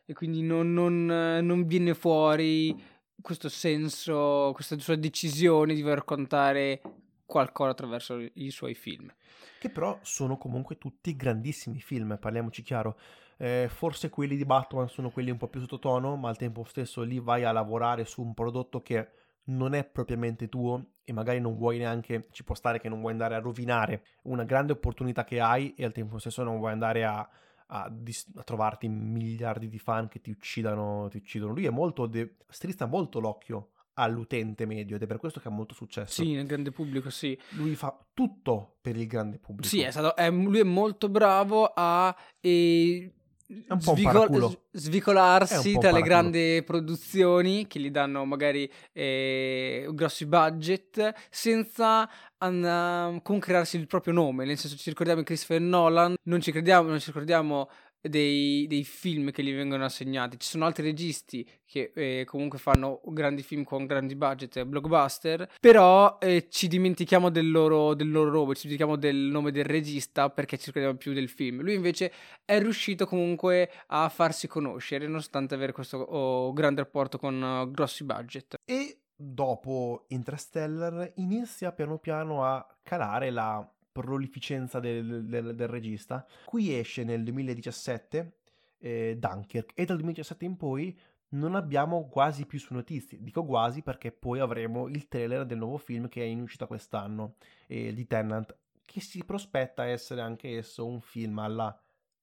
E 0.05 0.15
quindi 0.15 0.43
non, 0.43 0.73
non, 0.73 1.05
non 1.07 1.67
viene 1.67 1.95
fuori 1.95 2.75
questo 3.21 3.49
senso, 3.49 4.53
questa 4.55 4.79
sua 4.79 4.95
decisione 4.95 5.75
di 5.75 5.83
voler 5.83 5.99
raccontare 5.99 6.81
qualcosa 7.27 7.71
attraverso 7.71 8.25
i 8.35 8.51
suoi 8.51 8.75
film. 8.75 9.13
Che 9.59 9.71
però 9.71 9.99
sono 10.03 10.39
comunque 10.39 10.79
tutti 10.79 11.17
grandissimi 11.17 11.81
film, 11.81 12.17
parliamoci 12.21 12.63
chiaro. 12.63 12.99
Eh, 13.37 13.69
forse 13.69 14.09
quelli 14.09 14.37
di 14.37 14.45
Batman 14.45 14.89
sono 14.89 15.11
quelli 15.11 15.31
un 15.31 15.39
po' 15.39 15.49
più 15.49 15.61
sottotono, 15.61 16.17
ma 16.17 16.29
al 16.29 16.37
tempo 16.37 16.65
stesso 16.65 17.03
lì 17.03 17.19
vai 17.19 17.45
a 17.45 17.53
lavorare 17.53 18.05
su 18.05 18.23
un 18.23 18.33
prodotto 18.33 18.81
che 18.81 19.11
non 19.47 19.75
è 19.75 19.85
propriamente 19.85 20.49
tuo 20.49 20.95
e 21.05 21.13
magari 21.13 21.41
non 21.41 21.57
vuoi 21.57 21.79
neanche, 21.79 22.29
ci 22.31 22.43
può 22.45 22.55
stare 22.55 22.81
che 22.81 22.89
non 22.89 23.01
vuoi 23.01 23.13
andare 23.13 23.35
a 23.35 23.39
rovinare 23.39 24.05
una 24.23 24.45
grande 24.45 24.73
opportunità 24.73 25.25
che 25.25 25.41
hai 25.41 25.75
e 25.75 25.85
al 25.85 25.93
tempo 25.93 26.19
stesso 26.19 26.43
non 26.43 26.59
vuoi 26.59 26.73
andare 26.73 27.05
a, 27.05 27.29
a, 27.69 27.89
dis- 27.89 28.33
a 28.37 28.43
trovarti 28.43 28.89
miliardi 28.89 29.69
di 29.69 29.79
fan 29.79 30.09
che 30.09 30.21
ti 30.21 30.31
uccidano, 30.31 31.09
ti 31.09 31.19
uccidono. 31.19 31.53
Lui 31.53 31.67
è 31.67 31.71
molto, 31.71 32.07
de- 32.07 32.37
strizza 32.49 32.87
molto 32.87 33.21
l'occhio 33.21 33.71
all'utente 33.99 34.67
medio 34.67 34.97
ed 34.97 35.03
è 35.03 35.07
per 35.07 35.19
questo 35.19 35.41
che 35.41 35.49
ha 35.49 35.53
molto 35.53 35.75
successo. 35.75 36.23
Sì, 36.23 36.35
nel 36.35 36.47
grande 36.47 36.73
pubblico, 36.73 37.09
sì. 37.09 37.39
Lui 37.51 37.75
fa 37.77 37.97
tutto 38.13 38.79
per 38.81 38.97
il 38.97 39.07
grande 39.07 39.39
pubblico. 39.39 39.69
Sì, 39.69 39.81
è 39.81 39.91
stato, 39.91 40.17
è, 40.17 40.31
lui 40.31 40.59
è 40.59 40.65
molto 40.65 41.09
bravo 41.09 41.73
a... 41.73 42.15
E 42.41 43.13
è 43.47 43.73
un 43.73 43.79
po' 43.79 43.95
Svicol- 43.95 44.59
svicolarsi 44.73 45.79
tra 45.79 45.93
le 45.93 46.03
grandi 46.03 46.63
produzioni 46.65 47.69
che 47.69 47.79
gli 47.79 47.91
danno 47.91 48.25
magari 48.25 48.69
eh, 48.93 49.89
grossi 49.93 50.27
budget 50.27 51.15
senza 51.31 52.11
um, 52.41 53.23
con 53.23 53.39
crearsi 53.39 53.77
il 53.77 53.87
proprio 53.87 54.13
nome. 54.13 54.45
Nel 54.45 54.59
senso, 54.59 54.77
ci 54.77 54.89
ricordiamo 54.89 55.23
Christopher 55.23 55.61
Nolan, 55.61 56.17
non 56.25 56.41
ci 56.41 56.51
crediamo, 56.51 56.89
non 56.89 56.99
ci 56.99 57.07
ricordiamo 57.07 57.69
dei, 58.09 58.67
dei, 58.67 58.85
film 58.85 59.31
che 59.31 59.43
gli 59.43 59.55
vengono 59.55 59.85
assegnati. 59.85 60.39
Ci 60.39 60.49
sono 60.49 60.65
altri 60.65 60.85
registi 60.85 61.47
che 61.65 61.93
eh, 61.95 62.25
comunque 62.27 62.59
fanno 62.59 63.01
grandi 63.05 63.43
film 63.43 63.65
con 63.65 63.87
grandi 63.87 64.15
budget, 64.15 64.65
blockbuster, 64.65 65.51
però 65.61 66.19
eh, 66.21 66.49
ci 66.49 66.69
dimentichiamo 66.69 67.31
del 67.31 67.51
loro, 67.51 67.95
del 67.95 68.11
loro 68.11 68.31
nome, 68.31 68.55
ci 68.55 68.69
dimentichiamo 68.69 68.97
del 68.97 69.17
nome 69.17 69.51
del 69.51 69.65
regista 69.65 70.31
perché 70.31 70.57
ci 70.59 70.67
ricordiamo 70.67 70.97
più 70.97 71.13
del 71.13 71.29
film. 71.29 71.63
Lui 71.63 71.75
invece 71.75 72.13
è 72.45 72.59
riuscito 72.59 73.07
comunque 73.07 73.71
a 73.89 74.09
farsi 74.09 74.47
conoscere 74.47 75.07
nonostante 75.07 75.55
avere 75.55 75.73
questo 75.73 75.99
oh, 75.99 76.53
grande 76.53 76.83
rapporto 76.83 77.19
con 77.19 77.41
uh, 77.41 77.71
grossi 77.71 78.05
budget. 78.05 78.57
E 78.65 79.01
dopo 79.17 80.05
Interstellar 80.09 81.13
inizia 81.17 81.73
piano 81.73 81.99
piano 81.99 82.45
a 82.45 82.67
calare 82.83 83.31
la 83.31 83.67
prolificenza 84.01 84.79
del, 84.79 85.25
del, 85.25 85.55
del 85.55 85.69
regista. 85.69 86.27
Qui 86.45 86.79
esce 86.79 87.03
nel 87.05 87.23
2017 87.23 88.39
eh, 88.79 89.17
Dunkirk 89.19 89.73
e 89.75 89.85
dal 89.87 89.97
2017 89.97 90.45
in 90.45 90.57
poi 90.57 90.99
non 91.31 91.55
abbiamo 91.55 92.09
quasi 92.09 92.45
più 92.45 92.59
su 92.59 92.75
notizie. 92.75 93.19
Dico 93.23 93.45
quasi 93.45 93.83
perché 93.83 94.13
poi 94.13 94.39
avremo 94.39 94.87
il 94.89 95.09
trailer 95.09 95.47
del 95.47 95.59
nuovo 95.59 95.79
film 95.79 96.09
che 96.09 96.23
è 96.23 96.27
in 96.27 96.41
uscita 96.41 96.67
quest'anno 96.67 97.37
eh, 97.67 97.93
di 97.93 98.07
Tennant, 98.07 98.57
che 98.85 99.01
si 99.01 99.25
prospetta 99.25 99.87
essere 99.87 100.21
anche 100.21 100.57
esso 100.57 100.87
un 100.87 101.01
film 101.01 101.39
alla 101.39 101.79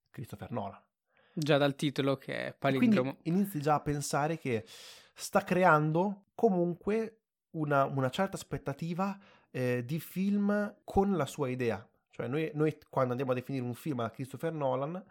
Christopher 0.09 0.51
Nolan. 0.51 0.81
Già 1.33 1.57
dal 1.57 1.75
titolo 1.75 2.17
che 2.17 2.47
è 2.47 2.53
palindromo. 2.53 3.15
Quindi 3.15 3.39
inizi 3.39 3.59
già 3.59 3.75
a 3.75 3.81
pensare 3.81 4.37
che 4.37 4.63
sta 5.13 5.43
creando 5.43 6.25
comunque 6.35 7.23
una, 7.51 7.85
una 7.85 8.09
certa 8.09 8.35
aspettativa 8.35 9.17
eh, 9.55 9.83
di 9.85 9.99
film 9.99 10.75
con 10.83 11.15
la 11.15 11.25
sua 11.27 11.47
idea. 11.47 11.87
Cioè 12.09 12.27
noi, 12.27 12.49
noi, 12.53 12.75
quando 12.89 13.11
andiamo 13.11 13.31
a 13.31 13.35
definire 13.35 13.63
un 13.63 13.75
film 13.75 13.97
da 13.97 14.09
Christopher 14.09 14.51
Nolan 14.51 15.01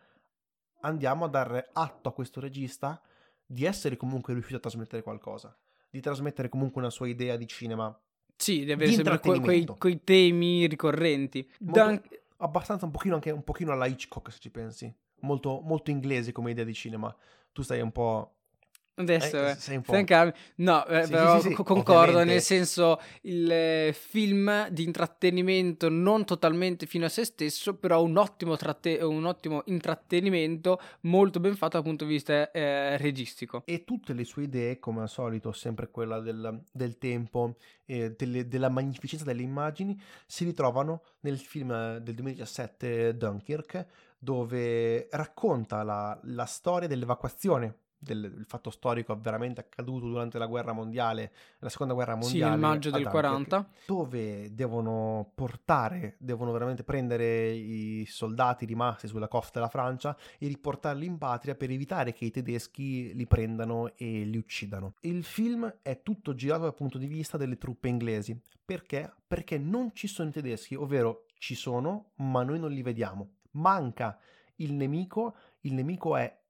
andiamo 0.80 1.24
a 1.24 1.28
dare 1.28 1.70
atto 1.72 2.08
a 2.08 2.12
questo 2.12 2.40
regista 2.40 3.00
di 3.44 3.64
essere 3.64 3.96
comunque 3.96 4.32
riuscito 4.32 4.56
a 4.56 4.60
trasmettere 4.60 5.02
qualcosa, 5.02 5.56
di 5.90 6.00
trasmettere 6.00 6.48
comunque 6.48 6.80
una 6.80 6.90
sua 6.90 7.06
idea 7.06 7.36
di 7.36 7.46
cinema. 7.46 7.96
Sì, 8.36 8.64
deve 8.64 8.86
essere 8.86 9.20
quei, 9.20 9.64
quei, 9.64 10.02
temi 10.02 10.66
ricorrenti. 10.66 11.48
Dan... 11.58 12.00
Abbastanza 12.38 12.86
un 12.86 12.90
pochino 12.90 13.14
anche 13.14 13.30
un 13.30 13.44
pochino 13.44 13.70
alla 13.70 13.86
Hitchcock 13.86 14.32
se 14.32 14.40
ci 14.40 14.50
pensi. 14.50 14.92
Molto, 15.20 15.60
molto 15.60 15.92
inglese 15.92 16.32
come 16.32 16.50
idea 16.50 16.64
di 16.64 16.74
cinema. 16.74 17.14
Tu 17.52 17.62
stai 17.62 17.80
un 17.80 17.92
po' 17.92 18.38
Adesso, 18.94 19.46
eh, 19.46 19.54
sei 19.54 19.76
un 19.76 19.82
po'... 19.82 19.92
no, 20.56 20.86
eh, 20.86 21.04
sì, 21.04 21.10
però 21.10 21.40
sì, 21.40 21.48
sì, 21.48 21.54
concordo, 21.54 21.92
ovviamente. 21.92 22.32
nel 22.32 22.42
senso 22.42 23.00
il 23.22 23.50
eh, 23.50 23.94
film 23.96 24.68
di 24.68 24.84
intrattenimento 24.84 25.88
non 25.88 26.26
totalmente 26.26 26.84
fino 26.84 27.06
a 27.06 27.08
se 27.08 27.24
stesso, 27.24 27.74
però 27.74 28.02
un 28.02 28.18
ottimo, 28.18 28.54
tratte- 28.56 29.02
un 29.02 29.24
ottimo 29.24 29.62
intrattenimento 29.66 30.78
molto 31.02 31.40
ben 31.40 31.56
fatto 31.56 31.78
dal 31.78 31.84
punto 31.84 32.04
di 32.04 32.10
vista 32.12 32.50
eh, 32.50 32.98
registico. 32.98 33.62
E 33.64 33.84
tutte 33.84 34.12
le 34.12 34.24
sue 34.24 34.42
idee, 34.42 34.78
come 34.78 35.00
al 35.00 35.08
solito, 35.08 35.52
sempre 35.52 35.90
quella 35.90 36.20
del, 36.20 36.62
del 36.70 36.98
tempo, 36.98 37.56
delle, 37.86 38.46
della 38.46 38.68
magnificenza 38.68 39.24
delle 39.24 39.42
immagini, 39.42 39.98
si 40.26 40.44
ritrovano 40.44 41.02
nel 41.20 41.38
film 41.38 41.96
del 41.96 42.14
2017 42.14 43.16
Dunkirk, 43.16 43.86
dove 44.18 45.08
racconta 45.10 45.82
la, 45.82 46.18
la 46.24 46.44
storia 46.44 46.86
dell'evacuazione 46.86 47.80
del, 48.02 48.32
del, 48.32 48.44
fatto 48.46 48.70
storico 48.70 49.16
veramente 49.18 49.60
accaduto 49.60 50.06
durante 50.06 50.38
la 50.38 50.46
guerra 50.46 50.72
mondiale, 50.72 51.32
la 51.60 51.68
seconda 51.68 51.94
guerra 51.94 52.16
mondiale. 52.16 52.50
Sì, 52.50 52.54
il 52.54 52.60
maggio 52.60 52.90
del 52.90 53.02
Dunkirk, 53.02 53.10
40. 53.10 53.68
Dove 53.86 54.54
devono 54.54 55.30
portare, 55.34 56.16
devono 56.18 56.50
veramente 56.50 56.82
prendere 56.82 57.50
i 57.50 58.04
soldati 58.06 58.66
rimasti 58.66 59.06
sulla 59.06 59.28
costa 59.28 59.52
della 59.54 59.70
Francia 59.70 60.16
e 60.38 60.48
riportarli 60.48 61.06
in 61.06 61.18
patria 61.18 61.54
per 61.54 61.70
evitare 61.70 62.12
che 62.12 62.24
i 62.24 62.30
tedeschi 62.30 63.14
li 63.14 63.26
prendano 63.26 63.94
e 63.96 64.24
li 64.24 64.36
uccidano. 64.36 64.94
Il 65.00 65.22
film 65.22 65.72
è 65.82 66.02
tutto 66.02 66.34
girato 66.34 66.62
dal 66.62 66.74
punto 66.74 66.98
di 66.98 67.06
vista 67.06 67.36
delle 67.36 67.56
truppe 67.56 67.88
inglesi. 67.88 68.38
Perché? 68.64 69.12
Perché 69.26 69.58
non 69.58 69.90
ci 69.94 70.06
sono 70.06 70.28
i 70.28 70.32
tedeschi, 70.32 70.74
ovvero 70.74 71.26
ci 71.38 71.54
sono, 71.54 72.12
ma 72.16 72.42
noi 72.42 72.58
non 72.58 72.70
li 72.70 72.82
vediamo. 72.82 73.34
Manca 73.52 74.18
il 74.56 74.72
nemico, 74.72 75.34
il 75.60 75.74
nemico 75.74 76.16
è 76.16 76.40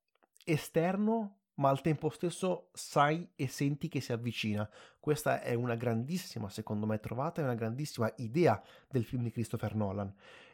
esterno 0.45 1.38
ma 1.55 1.69
al 1.69 1.81
tempo 1.81 2.09
stesso 2.09 2.69
sai 2.73 3.29
e 3.37 3.49
senti 3.49 3.88
che 3.88 4.01
si 4.01 4.12
avvicina. 4.12 4.69
Questa 4.99 5.41
è 5.41 5.55
una 5.55 5.75
grandissima, 5.75 6.49
secondo 6.49 6.87
me, 6.87 6.99
trovata, 7.01 7.41
è 7.41 7.45
una 7.45 7.55
grandissima 7.55 8.12
idea 8.17 8.62
del 8.88 9.05
film 9.05 9.23
di 9.23 9.31
Christopher 9.31 9.75
Nolan. 9.75 10.12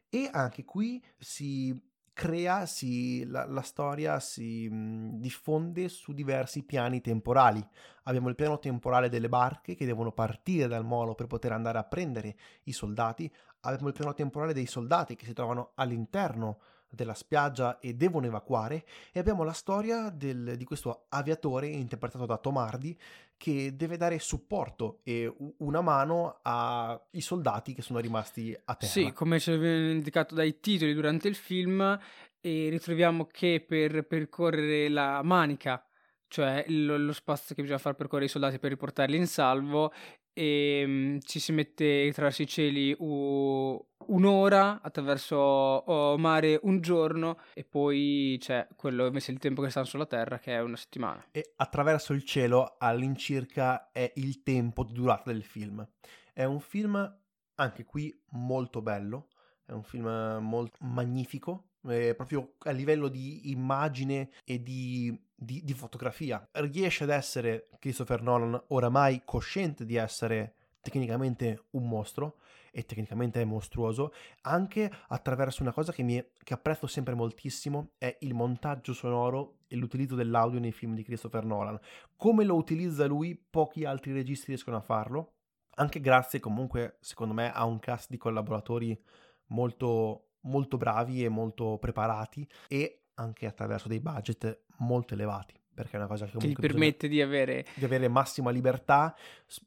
E 0.08 0.28
anche 0.32 0.64
qui 0.64 1.02
si 1.18 1.78
crea, 2.18 2.66
si, 2.66 3.24
la, 3.26 3.46
la, 3.46 3.62
storia 3.62 4.18
si 4.18 4.68
mh, 4.68 5.20
diffonde 5.20 5.88
su 5.88 6.12
diversi 6.12 6.64
piani 6.64 7.00
temporali. 7.00 7.64
Abbiamo 8.04 8.28
il 8.28 8.34
piano 8.34 8.58
temporale 8.58 9.08
delle 9.08 9.28
barche 9.28 9.76
che 9.76 9.86
devono 9.86 10.10
partire 10.10 10.66
dal 10.66 10.84
molo 10.84 11.14
per 11.14 11.28
poter 11.28 11.52
andare 11.52 11.78
a 11.78 11.84
prendere 11.84 12.36
i 12.64 12.72
soldati, 12.72 13.32
abbiamo 13.60 13.86
il 13.86 13.94
piano 13.94 14.14
temporale 14.14 14.52
dei 14.52 14.66
soldati 14.66 15.14
che 15.14 15.26
si 15.26 15.32
trovano 15.32 15.70
all'interno 15.76 16.58
della 16.90 17.14
spiaggia 17.14 17.78
e 17.78 17.94
devono 17.94 18.26
evacuare 18.26 18.84
e 19.12 19.20
abbiamo 19.20 19.42
la 19.42 19.52
storia 19.52 20.10
del, 20.10 20.54
di 20.56 20.64
questo 20.64 21.06
aviatore 21.10 21.66
interpretato 21.66 22.26
da 22.26 22.38
Tomardi 22.38 22.98
che 23.36 23.76
deve 23.76 23.96
dare 23.96 24.18
supporto 24.18 25.00
e 25.04 25.32
una 25.58 25.80
mano 25.80 26.40
ai 26.42 27.20
soldati 27.20 27.72
che 27.72 27.82
sono 27.82 28.00
rimasti 28.00 28.56
a 28.64 28.74
terra. 28.74 28.92
Sì, 28.92 29.12
come 29.12 29.38
ci 29.38 29.56
viene 29.56 29.92
indicato 29.92 30.34
dai 30.34 30.58
titoli 30.60 30.92
durante 30.92 31.28
il 31.28 31.36
film 31.36 31.98
e 32.40 32.68
ritroviamo 32.68 33.26
che 33.26 33.64
per 33.66 34.06
percorrere 34.06 34.88
la 34.88 35.22
manica 35.22 35.87
cioè 36.28 36.64
lo, 36.68 36.96
lo, 36.96 37.12
spazio 37.12 37.54
che 37.54 37.62
bisogna 37.62 37.78
far 37.80 37.94
percorrere 37.94 38.26
i 38.26 38.30
soldati 38.30 38.58
per 38.58 38.70
riportarli 38.70 39.16
in 39.16 39.26
salvo 39.26 39.92
e 40.32 40.84
um, 40.86 41.18
ci 41.20 41.40
si 41.40 41.50
mette 41.52 42.06
attraverso 42.08 42.42
i 42.42 42.46
cieli 42.46 42.94
uh, 42.96 43.86
un'ora, 44.06 44.80
attraverso 44.80 45.36
oh, 45.36 46.16
mare 46.16 46.60
un 46.62 46.80
giorno 46.80 47.38
e 47.54 47.64
poi 47.64 48.36
c'è 48.38 48.68
quello 48.76 49.06
invece 49.06 49.32
il 49.32 49.38
tempo 49.38 49.62
che 49.62 49.70
stanno 49.70 49.86
sulla 49.86 50.06
terra 50.06 50.38
che 50.38 50.54
è 50.54 50.60
una 50.60 50.76
settimana. 50.76 51.26
E 51.32 51.54
attraverso 51.56 52.12
il 52.12 52.24
cielo 52.24 52.76
all'incirca 52.78 53.90
è 53.90 54.12
il 54.16 54.42
tempo 54.42 54.84
di 54.84 54.92
durata 54.92 55.32
del 55.32 55.42
film. 55.42 55.86
È 56.32 56.44
un 56.44 56.60
film 56.60 57.18
anche 57.56 57.84
qui 57.84 58.16
molto 58.30 58.80
bello, 58.80 59.28
è 59.64 59.72
un 59.72 59.82
film 59.82 60.38
molto 60.40 60.78
magnifico, 60.82 61.70
proprio 61.80 62.54
a 62.60 62.70
livello 62.70 63.08
di 63.08 63.50
immagine 63.50 64.30
e 64.44 64.62
di, 64.62 65.16
di, 65.40 65.62
di, 65.62 65.72
fotografia. 65.72 66.46
Riesce 66.52 67.04
ad 67.04 67.10
essere 67.10 67.68
Christopher 67.78 68.22
Nolan 68.22 68.60
oramai 68.68 69.22
cosciente 69.24 69.84
di 69.84 69.94
essere 69.94 70.54
tecnicamente 70.80 71.66
un 71.70 71.88
mostro 71.88 72.38
e 72.70 72.84
tecnicamente 72.84 73.40
è 73.40 73.44
mostruoso 73.44 74.12
anche 74.42 74.90
attraverso 75.08 75.62
una 75.62 75.72
cosa 75.72 75.92
che, 75.92 76.02
mi 76.02 76.22
che 76.42 76.54
apprezzo 76.54 76.86
sempre 76.86 77.14
moltissimo 77.14 77.92
è 77.98 78.16
il 78.20 78.34
montaggio 78.34 78.92
sonoro 78.92 79.60
e 79.68 79.76
l'utilizzo 79.76 80.14
dell'audio 80.14 80.60
nei 80.60 80.72
film 80.72 80.94
di 80.94 81.02
Christopher 81.02 81.44
Nolan 81.44 81.78
come 82.16 82.44
lo 82.44 82.54
utilizza 82.54 83.06
lui 83.06 83.34
pochi 83.34 83.84
altri 83.84 84.12
registi 84.12 84.46
riescono 84.48 84.76
a 84.76 84.82
farlo 84.82 85.34
anche 85.76 86.00
grazie 86.00 86.40
comunque 86.40 86.98
secondo 87.00 87.34
me 87.34 87.52
a 87.52 87.64
un 87.64 87.78
cast 87.78 88.10
di 88.10 88.16
collaboratori 88.16 88.98
molto 89.46 90.24
molto 90.42 90.76
bravi 90.76 91.24
e 91.24 91.28
molto 91.28 91.78
preparati 91.78 92.48
e 92.68 93.02
anche 93.14 93.46
attraverso 93.46 93.88
dei 93.88 94.00
budget 94.00 94.66
molto 94.78 95.14
elevati 95.14 95.58
perché 95.78 95.92
è 95.92 95.98
una 95.98 96.08
cosa 96.08 96.26
che, 96.26 96.44
gli 96.44 96.54
permette 96.54 97.06
di 97.06 97.22
avere... 97.22 97.64
di 97.74 97.84
avere 97.84 98.08
massima 98.08 98.50
libertà 98.50 99.16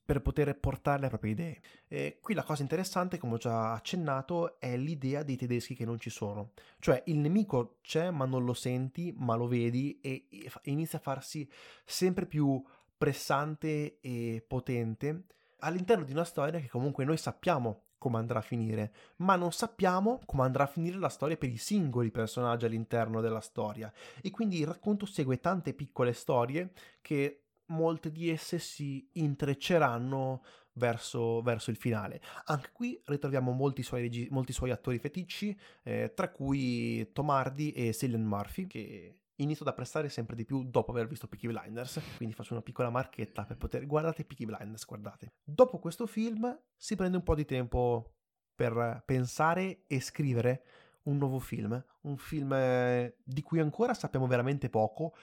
per 0.04 0.22
poter 0.22 0.60
portare 0.60 1.04
le 1.04 1.08
proprie 1.08 1.32
idee. 1.32 1.62
E 1.88 2.18
qui 2.20 2.34
la 2.34 2.44
cosa 2.44 2.64
interessante, 2.64 3.18
come 3.18 3.36
ho 3.36 3.38
già 3.38 3.72
accennato, 3.72 4.60
è 4.60 4.76
l'idea 4.76 5.24
dei 5.24 5.38
tedeschi 5.38 5.74
che 5.74 5.86
non 5.86 6.00
ci 6.00 6.10
sono. 6.10 6.52
Cioè 6.80 7.02
il 7.06 7.18
nemico 7.18 7.78
c'è 7.82 8.12
ma 8.12 8.26
non 8.26 8.44
lo 8.44 8.54
senti, 8.54 9.14
ma 9.16 9.36
lo 9.36 9.48
vedi 9.48 10.02
e 10.02 10.28
inizia 10.64 10.98
a 10.98 11.02
farsi 11.02 11.50
sempre 11.86 12.26
più 12.26 12.62
pressante 12.98 14.00
e 14.02 14.44
potente 14.46 15.24
all'interno 15.60 16.04
di 16.04 16.12
una 16.12 16.26
storia 16.26 16.60
che 16.60 16.68
comunque 16.68 17.06
noi 17.06 17.18
sappiamo 17.18 17.84
come 18.02 18.18
andrà 18.18 18.40
a 18.40 18.42
finire, 18.42 18.92
ma 19.18 19.36
non 19.36 19.52
sappiamo 19.52 20.22
come 20.26 20.42
andrà 20.42 20.64
a 20.64 20.68
finire 20.68 20.98
la 20.98 21.08
storia 21.08 21.38
per 21.38 21.50
i 21.50 21.58
singoli 21.58 22.10
personaggi 22.10 22.66
all'interno 22.66 23.22
della 23.22 23.42
storia. 23.42 23.94
E 24.24 24.32
quindi 24.32 24.58
il 24.58 24.66
racconto 24.66 25.06
segue 25.06 25.40
tante 25.40 25.76
piccole 25.76 26.12
storie 26.14 26.72
che 27.00 27.44
molte 27.68 28.12
di 28.12 28.32
esse 28.32 28.58
si 28.58 29.08
intrecceranno 29.14 30.42
verso, 30.74 31.44
verso 31.44 31.70
il 31.70 31.78
finale. 31.78 32.20
Anche 32.46 32.72
qui 32.74 33.00
ritroviamo 33.06 33.52
molti 33.52 33.84
suoi, 33.84 34.02
regi- 34.02 34.28
molti 34.32 34.52
suoi 34.52 34.72
attori 34.72 34.98
feticci, 34.98 35.56
eh, 35.84 36.12
tra 36.16 36.32
cui 36.32 37.08
Tomardi 37.14 37.72
e 37.72 37.94
Cillian 37.94 38.24
Murphy, 38.24 38.66
che 38.66 39.21
inizio 39.42 39.66
ad 39.66 39.72
apprezzare 39.72 40.10
sempre 40.10 40.36
di 40.36 40.46
più 40.46 40.64
dopo 40.64 40.92
aver 40.92 41.08
visto 41.08 41.28
Peaky 41.28 41.48
Blinders, 41.48 42.00
quindi 42.18 42.36
faccio 42.36 42.54
una 42.54 42.62
piccola 42.62 42.90
marchetta 42.90 43.44
per 43.44 43.58
poter... 43.58 43.86
Guardate 43.86 44.26
Peaky 44.26 44.46
Blinders, 44.46 44.86
guardate. 44.86 45.34
Dopo 45.44 45.80
questo 45.80 46.06
film 46.06 46.60
si 46.76 46.96
prende 46.96 47.18
un 47.18 47.24
po' 47.24 47.36
di 47.36 47.46
tempo 47.46 48.14
per 48.56 49.04
pensare 49.06 49.84
e 49.88 50.00
scrivere 50.00 50.64
un 51.04 51.18
nuovo 51.18 51.40
film, 51.40 51.84
un 52.02 52.18
film 52.18 52.54
eh, 52.54 53.18
di 53.24 53.42
cui 53.42 53.60
ancora 53.60 53.94
sappiamo 53.94 54.28
veramente 54.28 54.70
poco. 54.70 55.16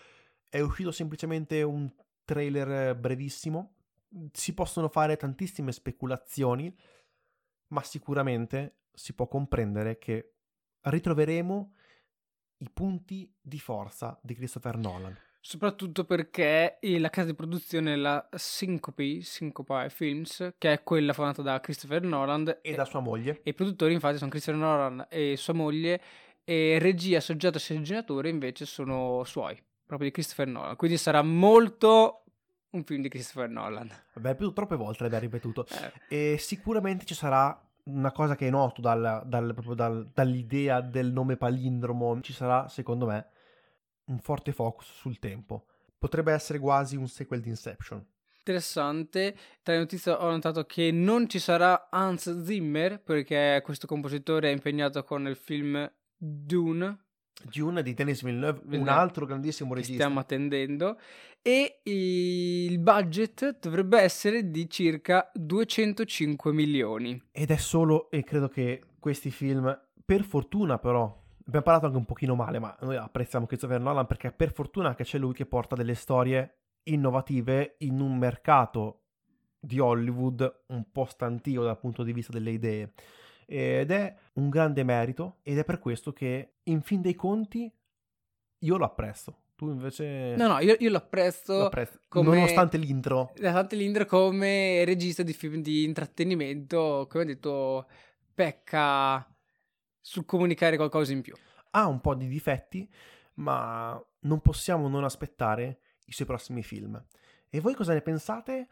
È 0.49 0.61
uscito 0.61 0.91
semplicemente 0.91 1.63
un 1.63 1.89
trailer 2.25 2.97
brevissimo. 2.97 3.75
Si 4.33 4.55
possono 4.55 4.89
fare 4.89 5.17
tantissime 5.17 5.71
speculazioni, 5.71 6.75
ma 7.69 7.83
sicuramente 7.83 8.81
si 8.93 9.15
può 9.15 9.29
comprendere 9.29 9.99
che 9.99 10.35
ritroveremo 10.81 11.75
i 12.59 12.71
punti 12.73 13.33
di 13.41 13.59
forza 13.59 14.19
di 14.23 14.35
Christopher 14.35 14.77
Nolan. 14.77 15.17
Soprattutto 15.41 16.05
perché 16.05 16.79
la 16.83 17.11
casa 17.11 17.29
di 17.29 17.35
produzione 17.35 17.95
è 17.95 17.97
la 17.97 18.29
Syncope, 18.33 19.23
Syncope 19.23 19.89
Films, 19.89 20.55
che 20.59 20.73
è 20.73 20.83
quella 20.83 21.13
fondata 21.13 21.43
da 21.43 21.61
Christopher 21.61 22.03
Nolan 22.03 22.49
e, 22.49 22.73
e 22.73 22.75
da 22.75 22.85
sua 22.85 23.01
moglie. 23.01 23.41
E 23.43 23.51
i 23.51 23.55
produttori 23.55 23.95
infatti 23.95 24.19
sono 24.19 24.31
Christopher 24.31 24.61
Nolan 24.61 25.07
e 25.09 25.37
sua 25.37 25.55
moglie 25.55 26.03
e 26.45 26.79
regia, 26.79 27.21
soggetto 27.21 27.57
e 27.57 27.61
sceneggiatore 27.61 28.29
invece 28.29 28.67
sono 28.67 29.23
suoi, 29.25 29.57
proprio 29.87 30.09
di 30.09 30.15
Christopher 30.15 30.49
Nolan. 30.49 30.77
Quindi 30.77 30.97
sarà 30.97 31.23
molto 31.23 32.25
un 32.71 32.85
film 32.85 33.01
di 33.01 33.09
Christopher 33.09 33.49
Nolan. 33.49 33.91
Beh, 34.15 34.35
più 34.35 34.53
troppe 34.53 34.77
volte 34.77 35.05
l'abbiamo 35.05 35.25
ripetuto. 35.25 35.67
Eh. 36.09 36.33
E 36.35 36.39
sicuramente 36.39 37.07
ci 37.07 37.15
sarà 37.15 37.59
una 37.89 38.13
cosa 38.13 38.37
che 38.37 38.47
è 38.47 38.51
noto 38.51 38.81
dal, 38.81 39.23
dal, 39.27 39.55
dal, 39.75 40.11
dall'idea 40.13 40.81
del 40.81 41.13
nome 41.13 41.37
palindromo. 41.37 42.21
Ci 42.21 42.33
sarà, 42.33 42.69
secondo 42.69 43.07
me, 43.07 43.27
un 44.07 44.19
forte 44.19 44.53
focus 44.53 44.87
sul 44.93 45.19
tempo. 45.19 45.67
Potrebbe 45.99 46.33
essere 46.33 46.59
quasi 46.59 46.97
un 46.97 47.09
sequel 47.09 47.41
di 47.41 47.49
Inception. 47.49 48.05
Interessante, 48.39 49.37
tra 49.63 49.75
le 49.75 49.81
notizie 49.81 50.13
ho 50.13 50.31
notato 50.31 50.65
che 50.65 50.91
non 50.91 51.29
ci 51.29 51.39
sarà 51.39 51.89
Hans 51.91 52.45
Zimmer 52.45 53.03
perché 53.03 53.61
questo 53.63 53.87
compositore 53.87 54.49
è 54.49 54.53
impegnato 54.53 55.05
con 55.05 55.27
il 55.27 55.37
film 55.37 55.91
Dune. 56.17 57.08
Dune 57.45 57.83
di 57.83 57.95
Villeneuve, 57.95 58.61
Villeneuve, 58.65 58.77
un 58.79 58.89
altro 58.89 59.27
grandissimo 59.27 59.75
regista. 59.75 59.95
Stiamo 59.95 60.21
attendendo. 60.21 60.99
E 61.41 61.81
il 61.85 62.79
budget 62.79 63.59
dovrebbe 63.61 64.01
essere 64.01 64.51
di 64.51 64.69
circa 64.69 65.31
205 65.35 66.53
milioni. 66.53 67.23
Ed 67.31 67.51
è 67.51 67.57
solo, 67.57 68.11
e 68.11 68.25
credo 68.25 68.49
che 68.49 68.83
questi 68.99 69.31
film, 69.31 69.79
per 70.05 70.25
fortuna 70.25 70.79
però, 70.79 71.05
abbiamo 71.47 71.65
parlato 71.65 71.87
anche 71.87 71.99
un 71.99 72.05
pochino 72.05 72.35
male, 72.35 72.59
ma 72.59 72.77
noi 72.81 72.97
apprezziamo 72.97 73.47
Christopher 73.47 73.81
Nolan 73.81 74.07
perché 74.07 74.33
per 74.33 74.53
fortuna 74.53 74.95
che 74.95 75.05
c'è 75.05 75.19
lui 75.19 75.33
che 75.33 75.47
porta 75.47 75.77
delle 75.77 75.95
storie 75.95 76.57
innovative 76.85 77.77
in 77.79 78.01
un 78.01 78.19
mercato 78.19 79.03
di 79.61 79.79
Hollywood 79.79 80.65
un 80.69 80.91
po' 80.91 81.05
stantio 81.05 81.63
dal 81.63 81.79
punto 81.79 82.03
di 82.03 82.13
vista 82.13 82.33
delle 82.33 82.51
idee. 82.51 82.93
Ed 83.51 83.91
è 83.91 84.15
un 84.35 84.51
grande 84.51 84.85
merito 84.85 85.39
ed 85.43 85.57
è 85.57 85.65
per 85.65 85.79
questo 85.79 86.13
che 86.13 86.57
in 86.65 86.83
fin 86.83 87.01
dei 87.01 87.15
conti 87.15 87.73
io 88.59 88.77
lo 88.77 88.85
apprezzo. 88.85 89.45
Tu 89.57 89.71
invece... 89.71 90.35
No, 90.37 90.49
no, 90.49 90.59
io, 90.59 90.77
io 90.79 90.91
lo 90.91 90.99
apprezzo. 90.99 91.71
Come... 92.09 92.35
nonostante 92.37 92.77
l'intro. 92.77 93.33
Nonostante 93.39 93.75
l'intro 93.75 94.05
come 94.05 94.85
regista 94.85 95.23
di 95.23 95.33
film 95.33 95.63
di 95.63 95.85
intrattenimento, 95.85 97.07
come 97.09 97.25
ho 97.25 97.27
detto, 97.27 97.89
pecca 98.35 99.27
sul 99.99 100.27
comunicare 100.27 100.77
qualcosa 100.77 101.13
in 101.13 101.23
più. 101.23 101.35
Ha 101.71 101.87
un 101.87 102.03
po' 102.03 102.15
di 102.15 102.29
difetti, 102.29 102.87
ma 103.35 103.99
non 104.21 104.41
possiamo 104.41 104.89
non 104.89 105.05
aspettare 105.05 105.81
i 106.05 106.13
suoi 106.13 106.27
prossimi 106.27 106.63
film. 106.63 107.03
E 107.49 107.61
voi 107.61 107.75
cosa 107.75 107.95
ne 107.95 108.03
pensate 108.03 108.69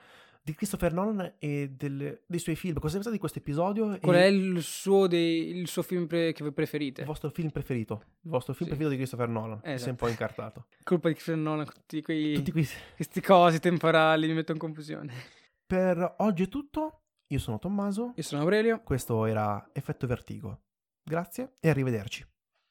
di 0.46 0.54
Christopher 0.54 0.92
Nolan 0.92 1.34
e 1.40 1.72
del, 1.76 2.22
dei 2.24 2.38
suoi 2.38 2.54
film? 2.54 2.74
Cosa 2.74 2.86
ne 2.86 2.92
pensate 2.92 3.14
di 3.14 3.18
questo 3.18 3.40
episodio? 3.40 3.98
Qual 3.98 4.14
è 4.14 4.26
il 4.26 4.62
suo, 4.62 5.08
dei, 5.08 5.56
il 5.56 5.66
suo 5.66 5.82
film 5.82 6.06
pre- 6.06 6.32
che 6.32 6.44
voi 6.44 6.52
preferite? 6.52 7.00
Il 7.00 7.06
vostro 7.08 7.30
film 7.30 7.50
preferito? 7.50 8.00
Il 8.22 8.30
vostro 8.30 8.54
film 8.54 8.70
sì. 8.70 8.76
preferito 8.76 8.90
di 8.90 8.96
Christopher 8.96 9.28
Nolan? 9.28 9.58
Esatto. 9.64 9.78
Si 9.78 9.86
è 9.86 9.90
un 9.90 9.96
po' 9.96 10.06
incartato. 10.06 10.66
Colpa 10.84 11.08
di 11.08 11.14
Christopher 11.14 11.42
Nolan, 11.42 11.66
tutti 11.66 12.00
quei... 12.00 12.34
Tutti 12.34 12.52
quei... 12.52 12.68
questi 12.94 13.20
cosi 13.20 13.58
temporali 13.58 14.28
mi 14.28 14.34
mettono 14.34 14.58
in 14.58 14.64
confusione. 14.64 15.12
Per 15.66 16.14
oggi 16.18 16.44
è 16.44 16.48
tutto. 16.48 17.00
Io 17.26 17.40
sono 17.40 17.58
Tommaso. 17.58 18.12
Io 18.14 18.22
sono 18.22 18.42
Aurelio. 18.42 18.80
Questo 18.84 19.26
era 19.26 19.68
Effetto 19.72 20.06
Vertigo. 20.06 20.60
Grazie 21.02 21.56
e 21.58 21.68
arrivederci. 21.68 22.24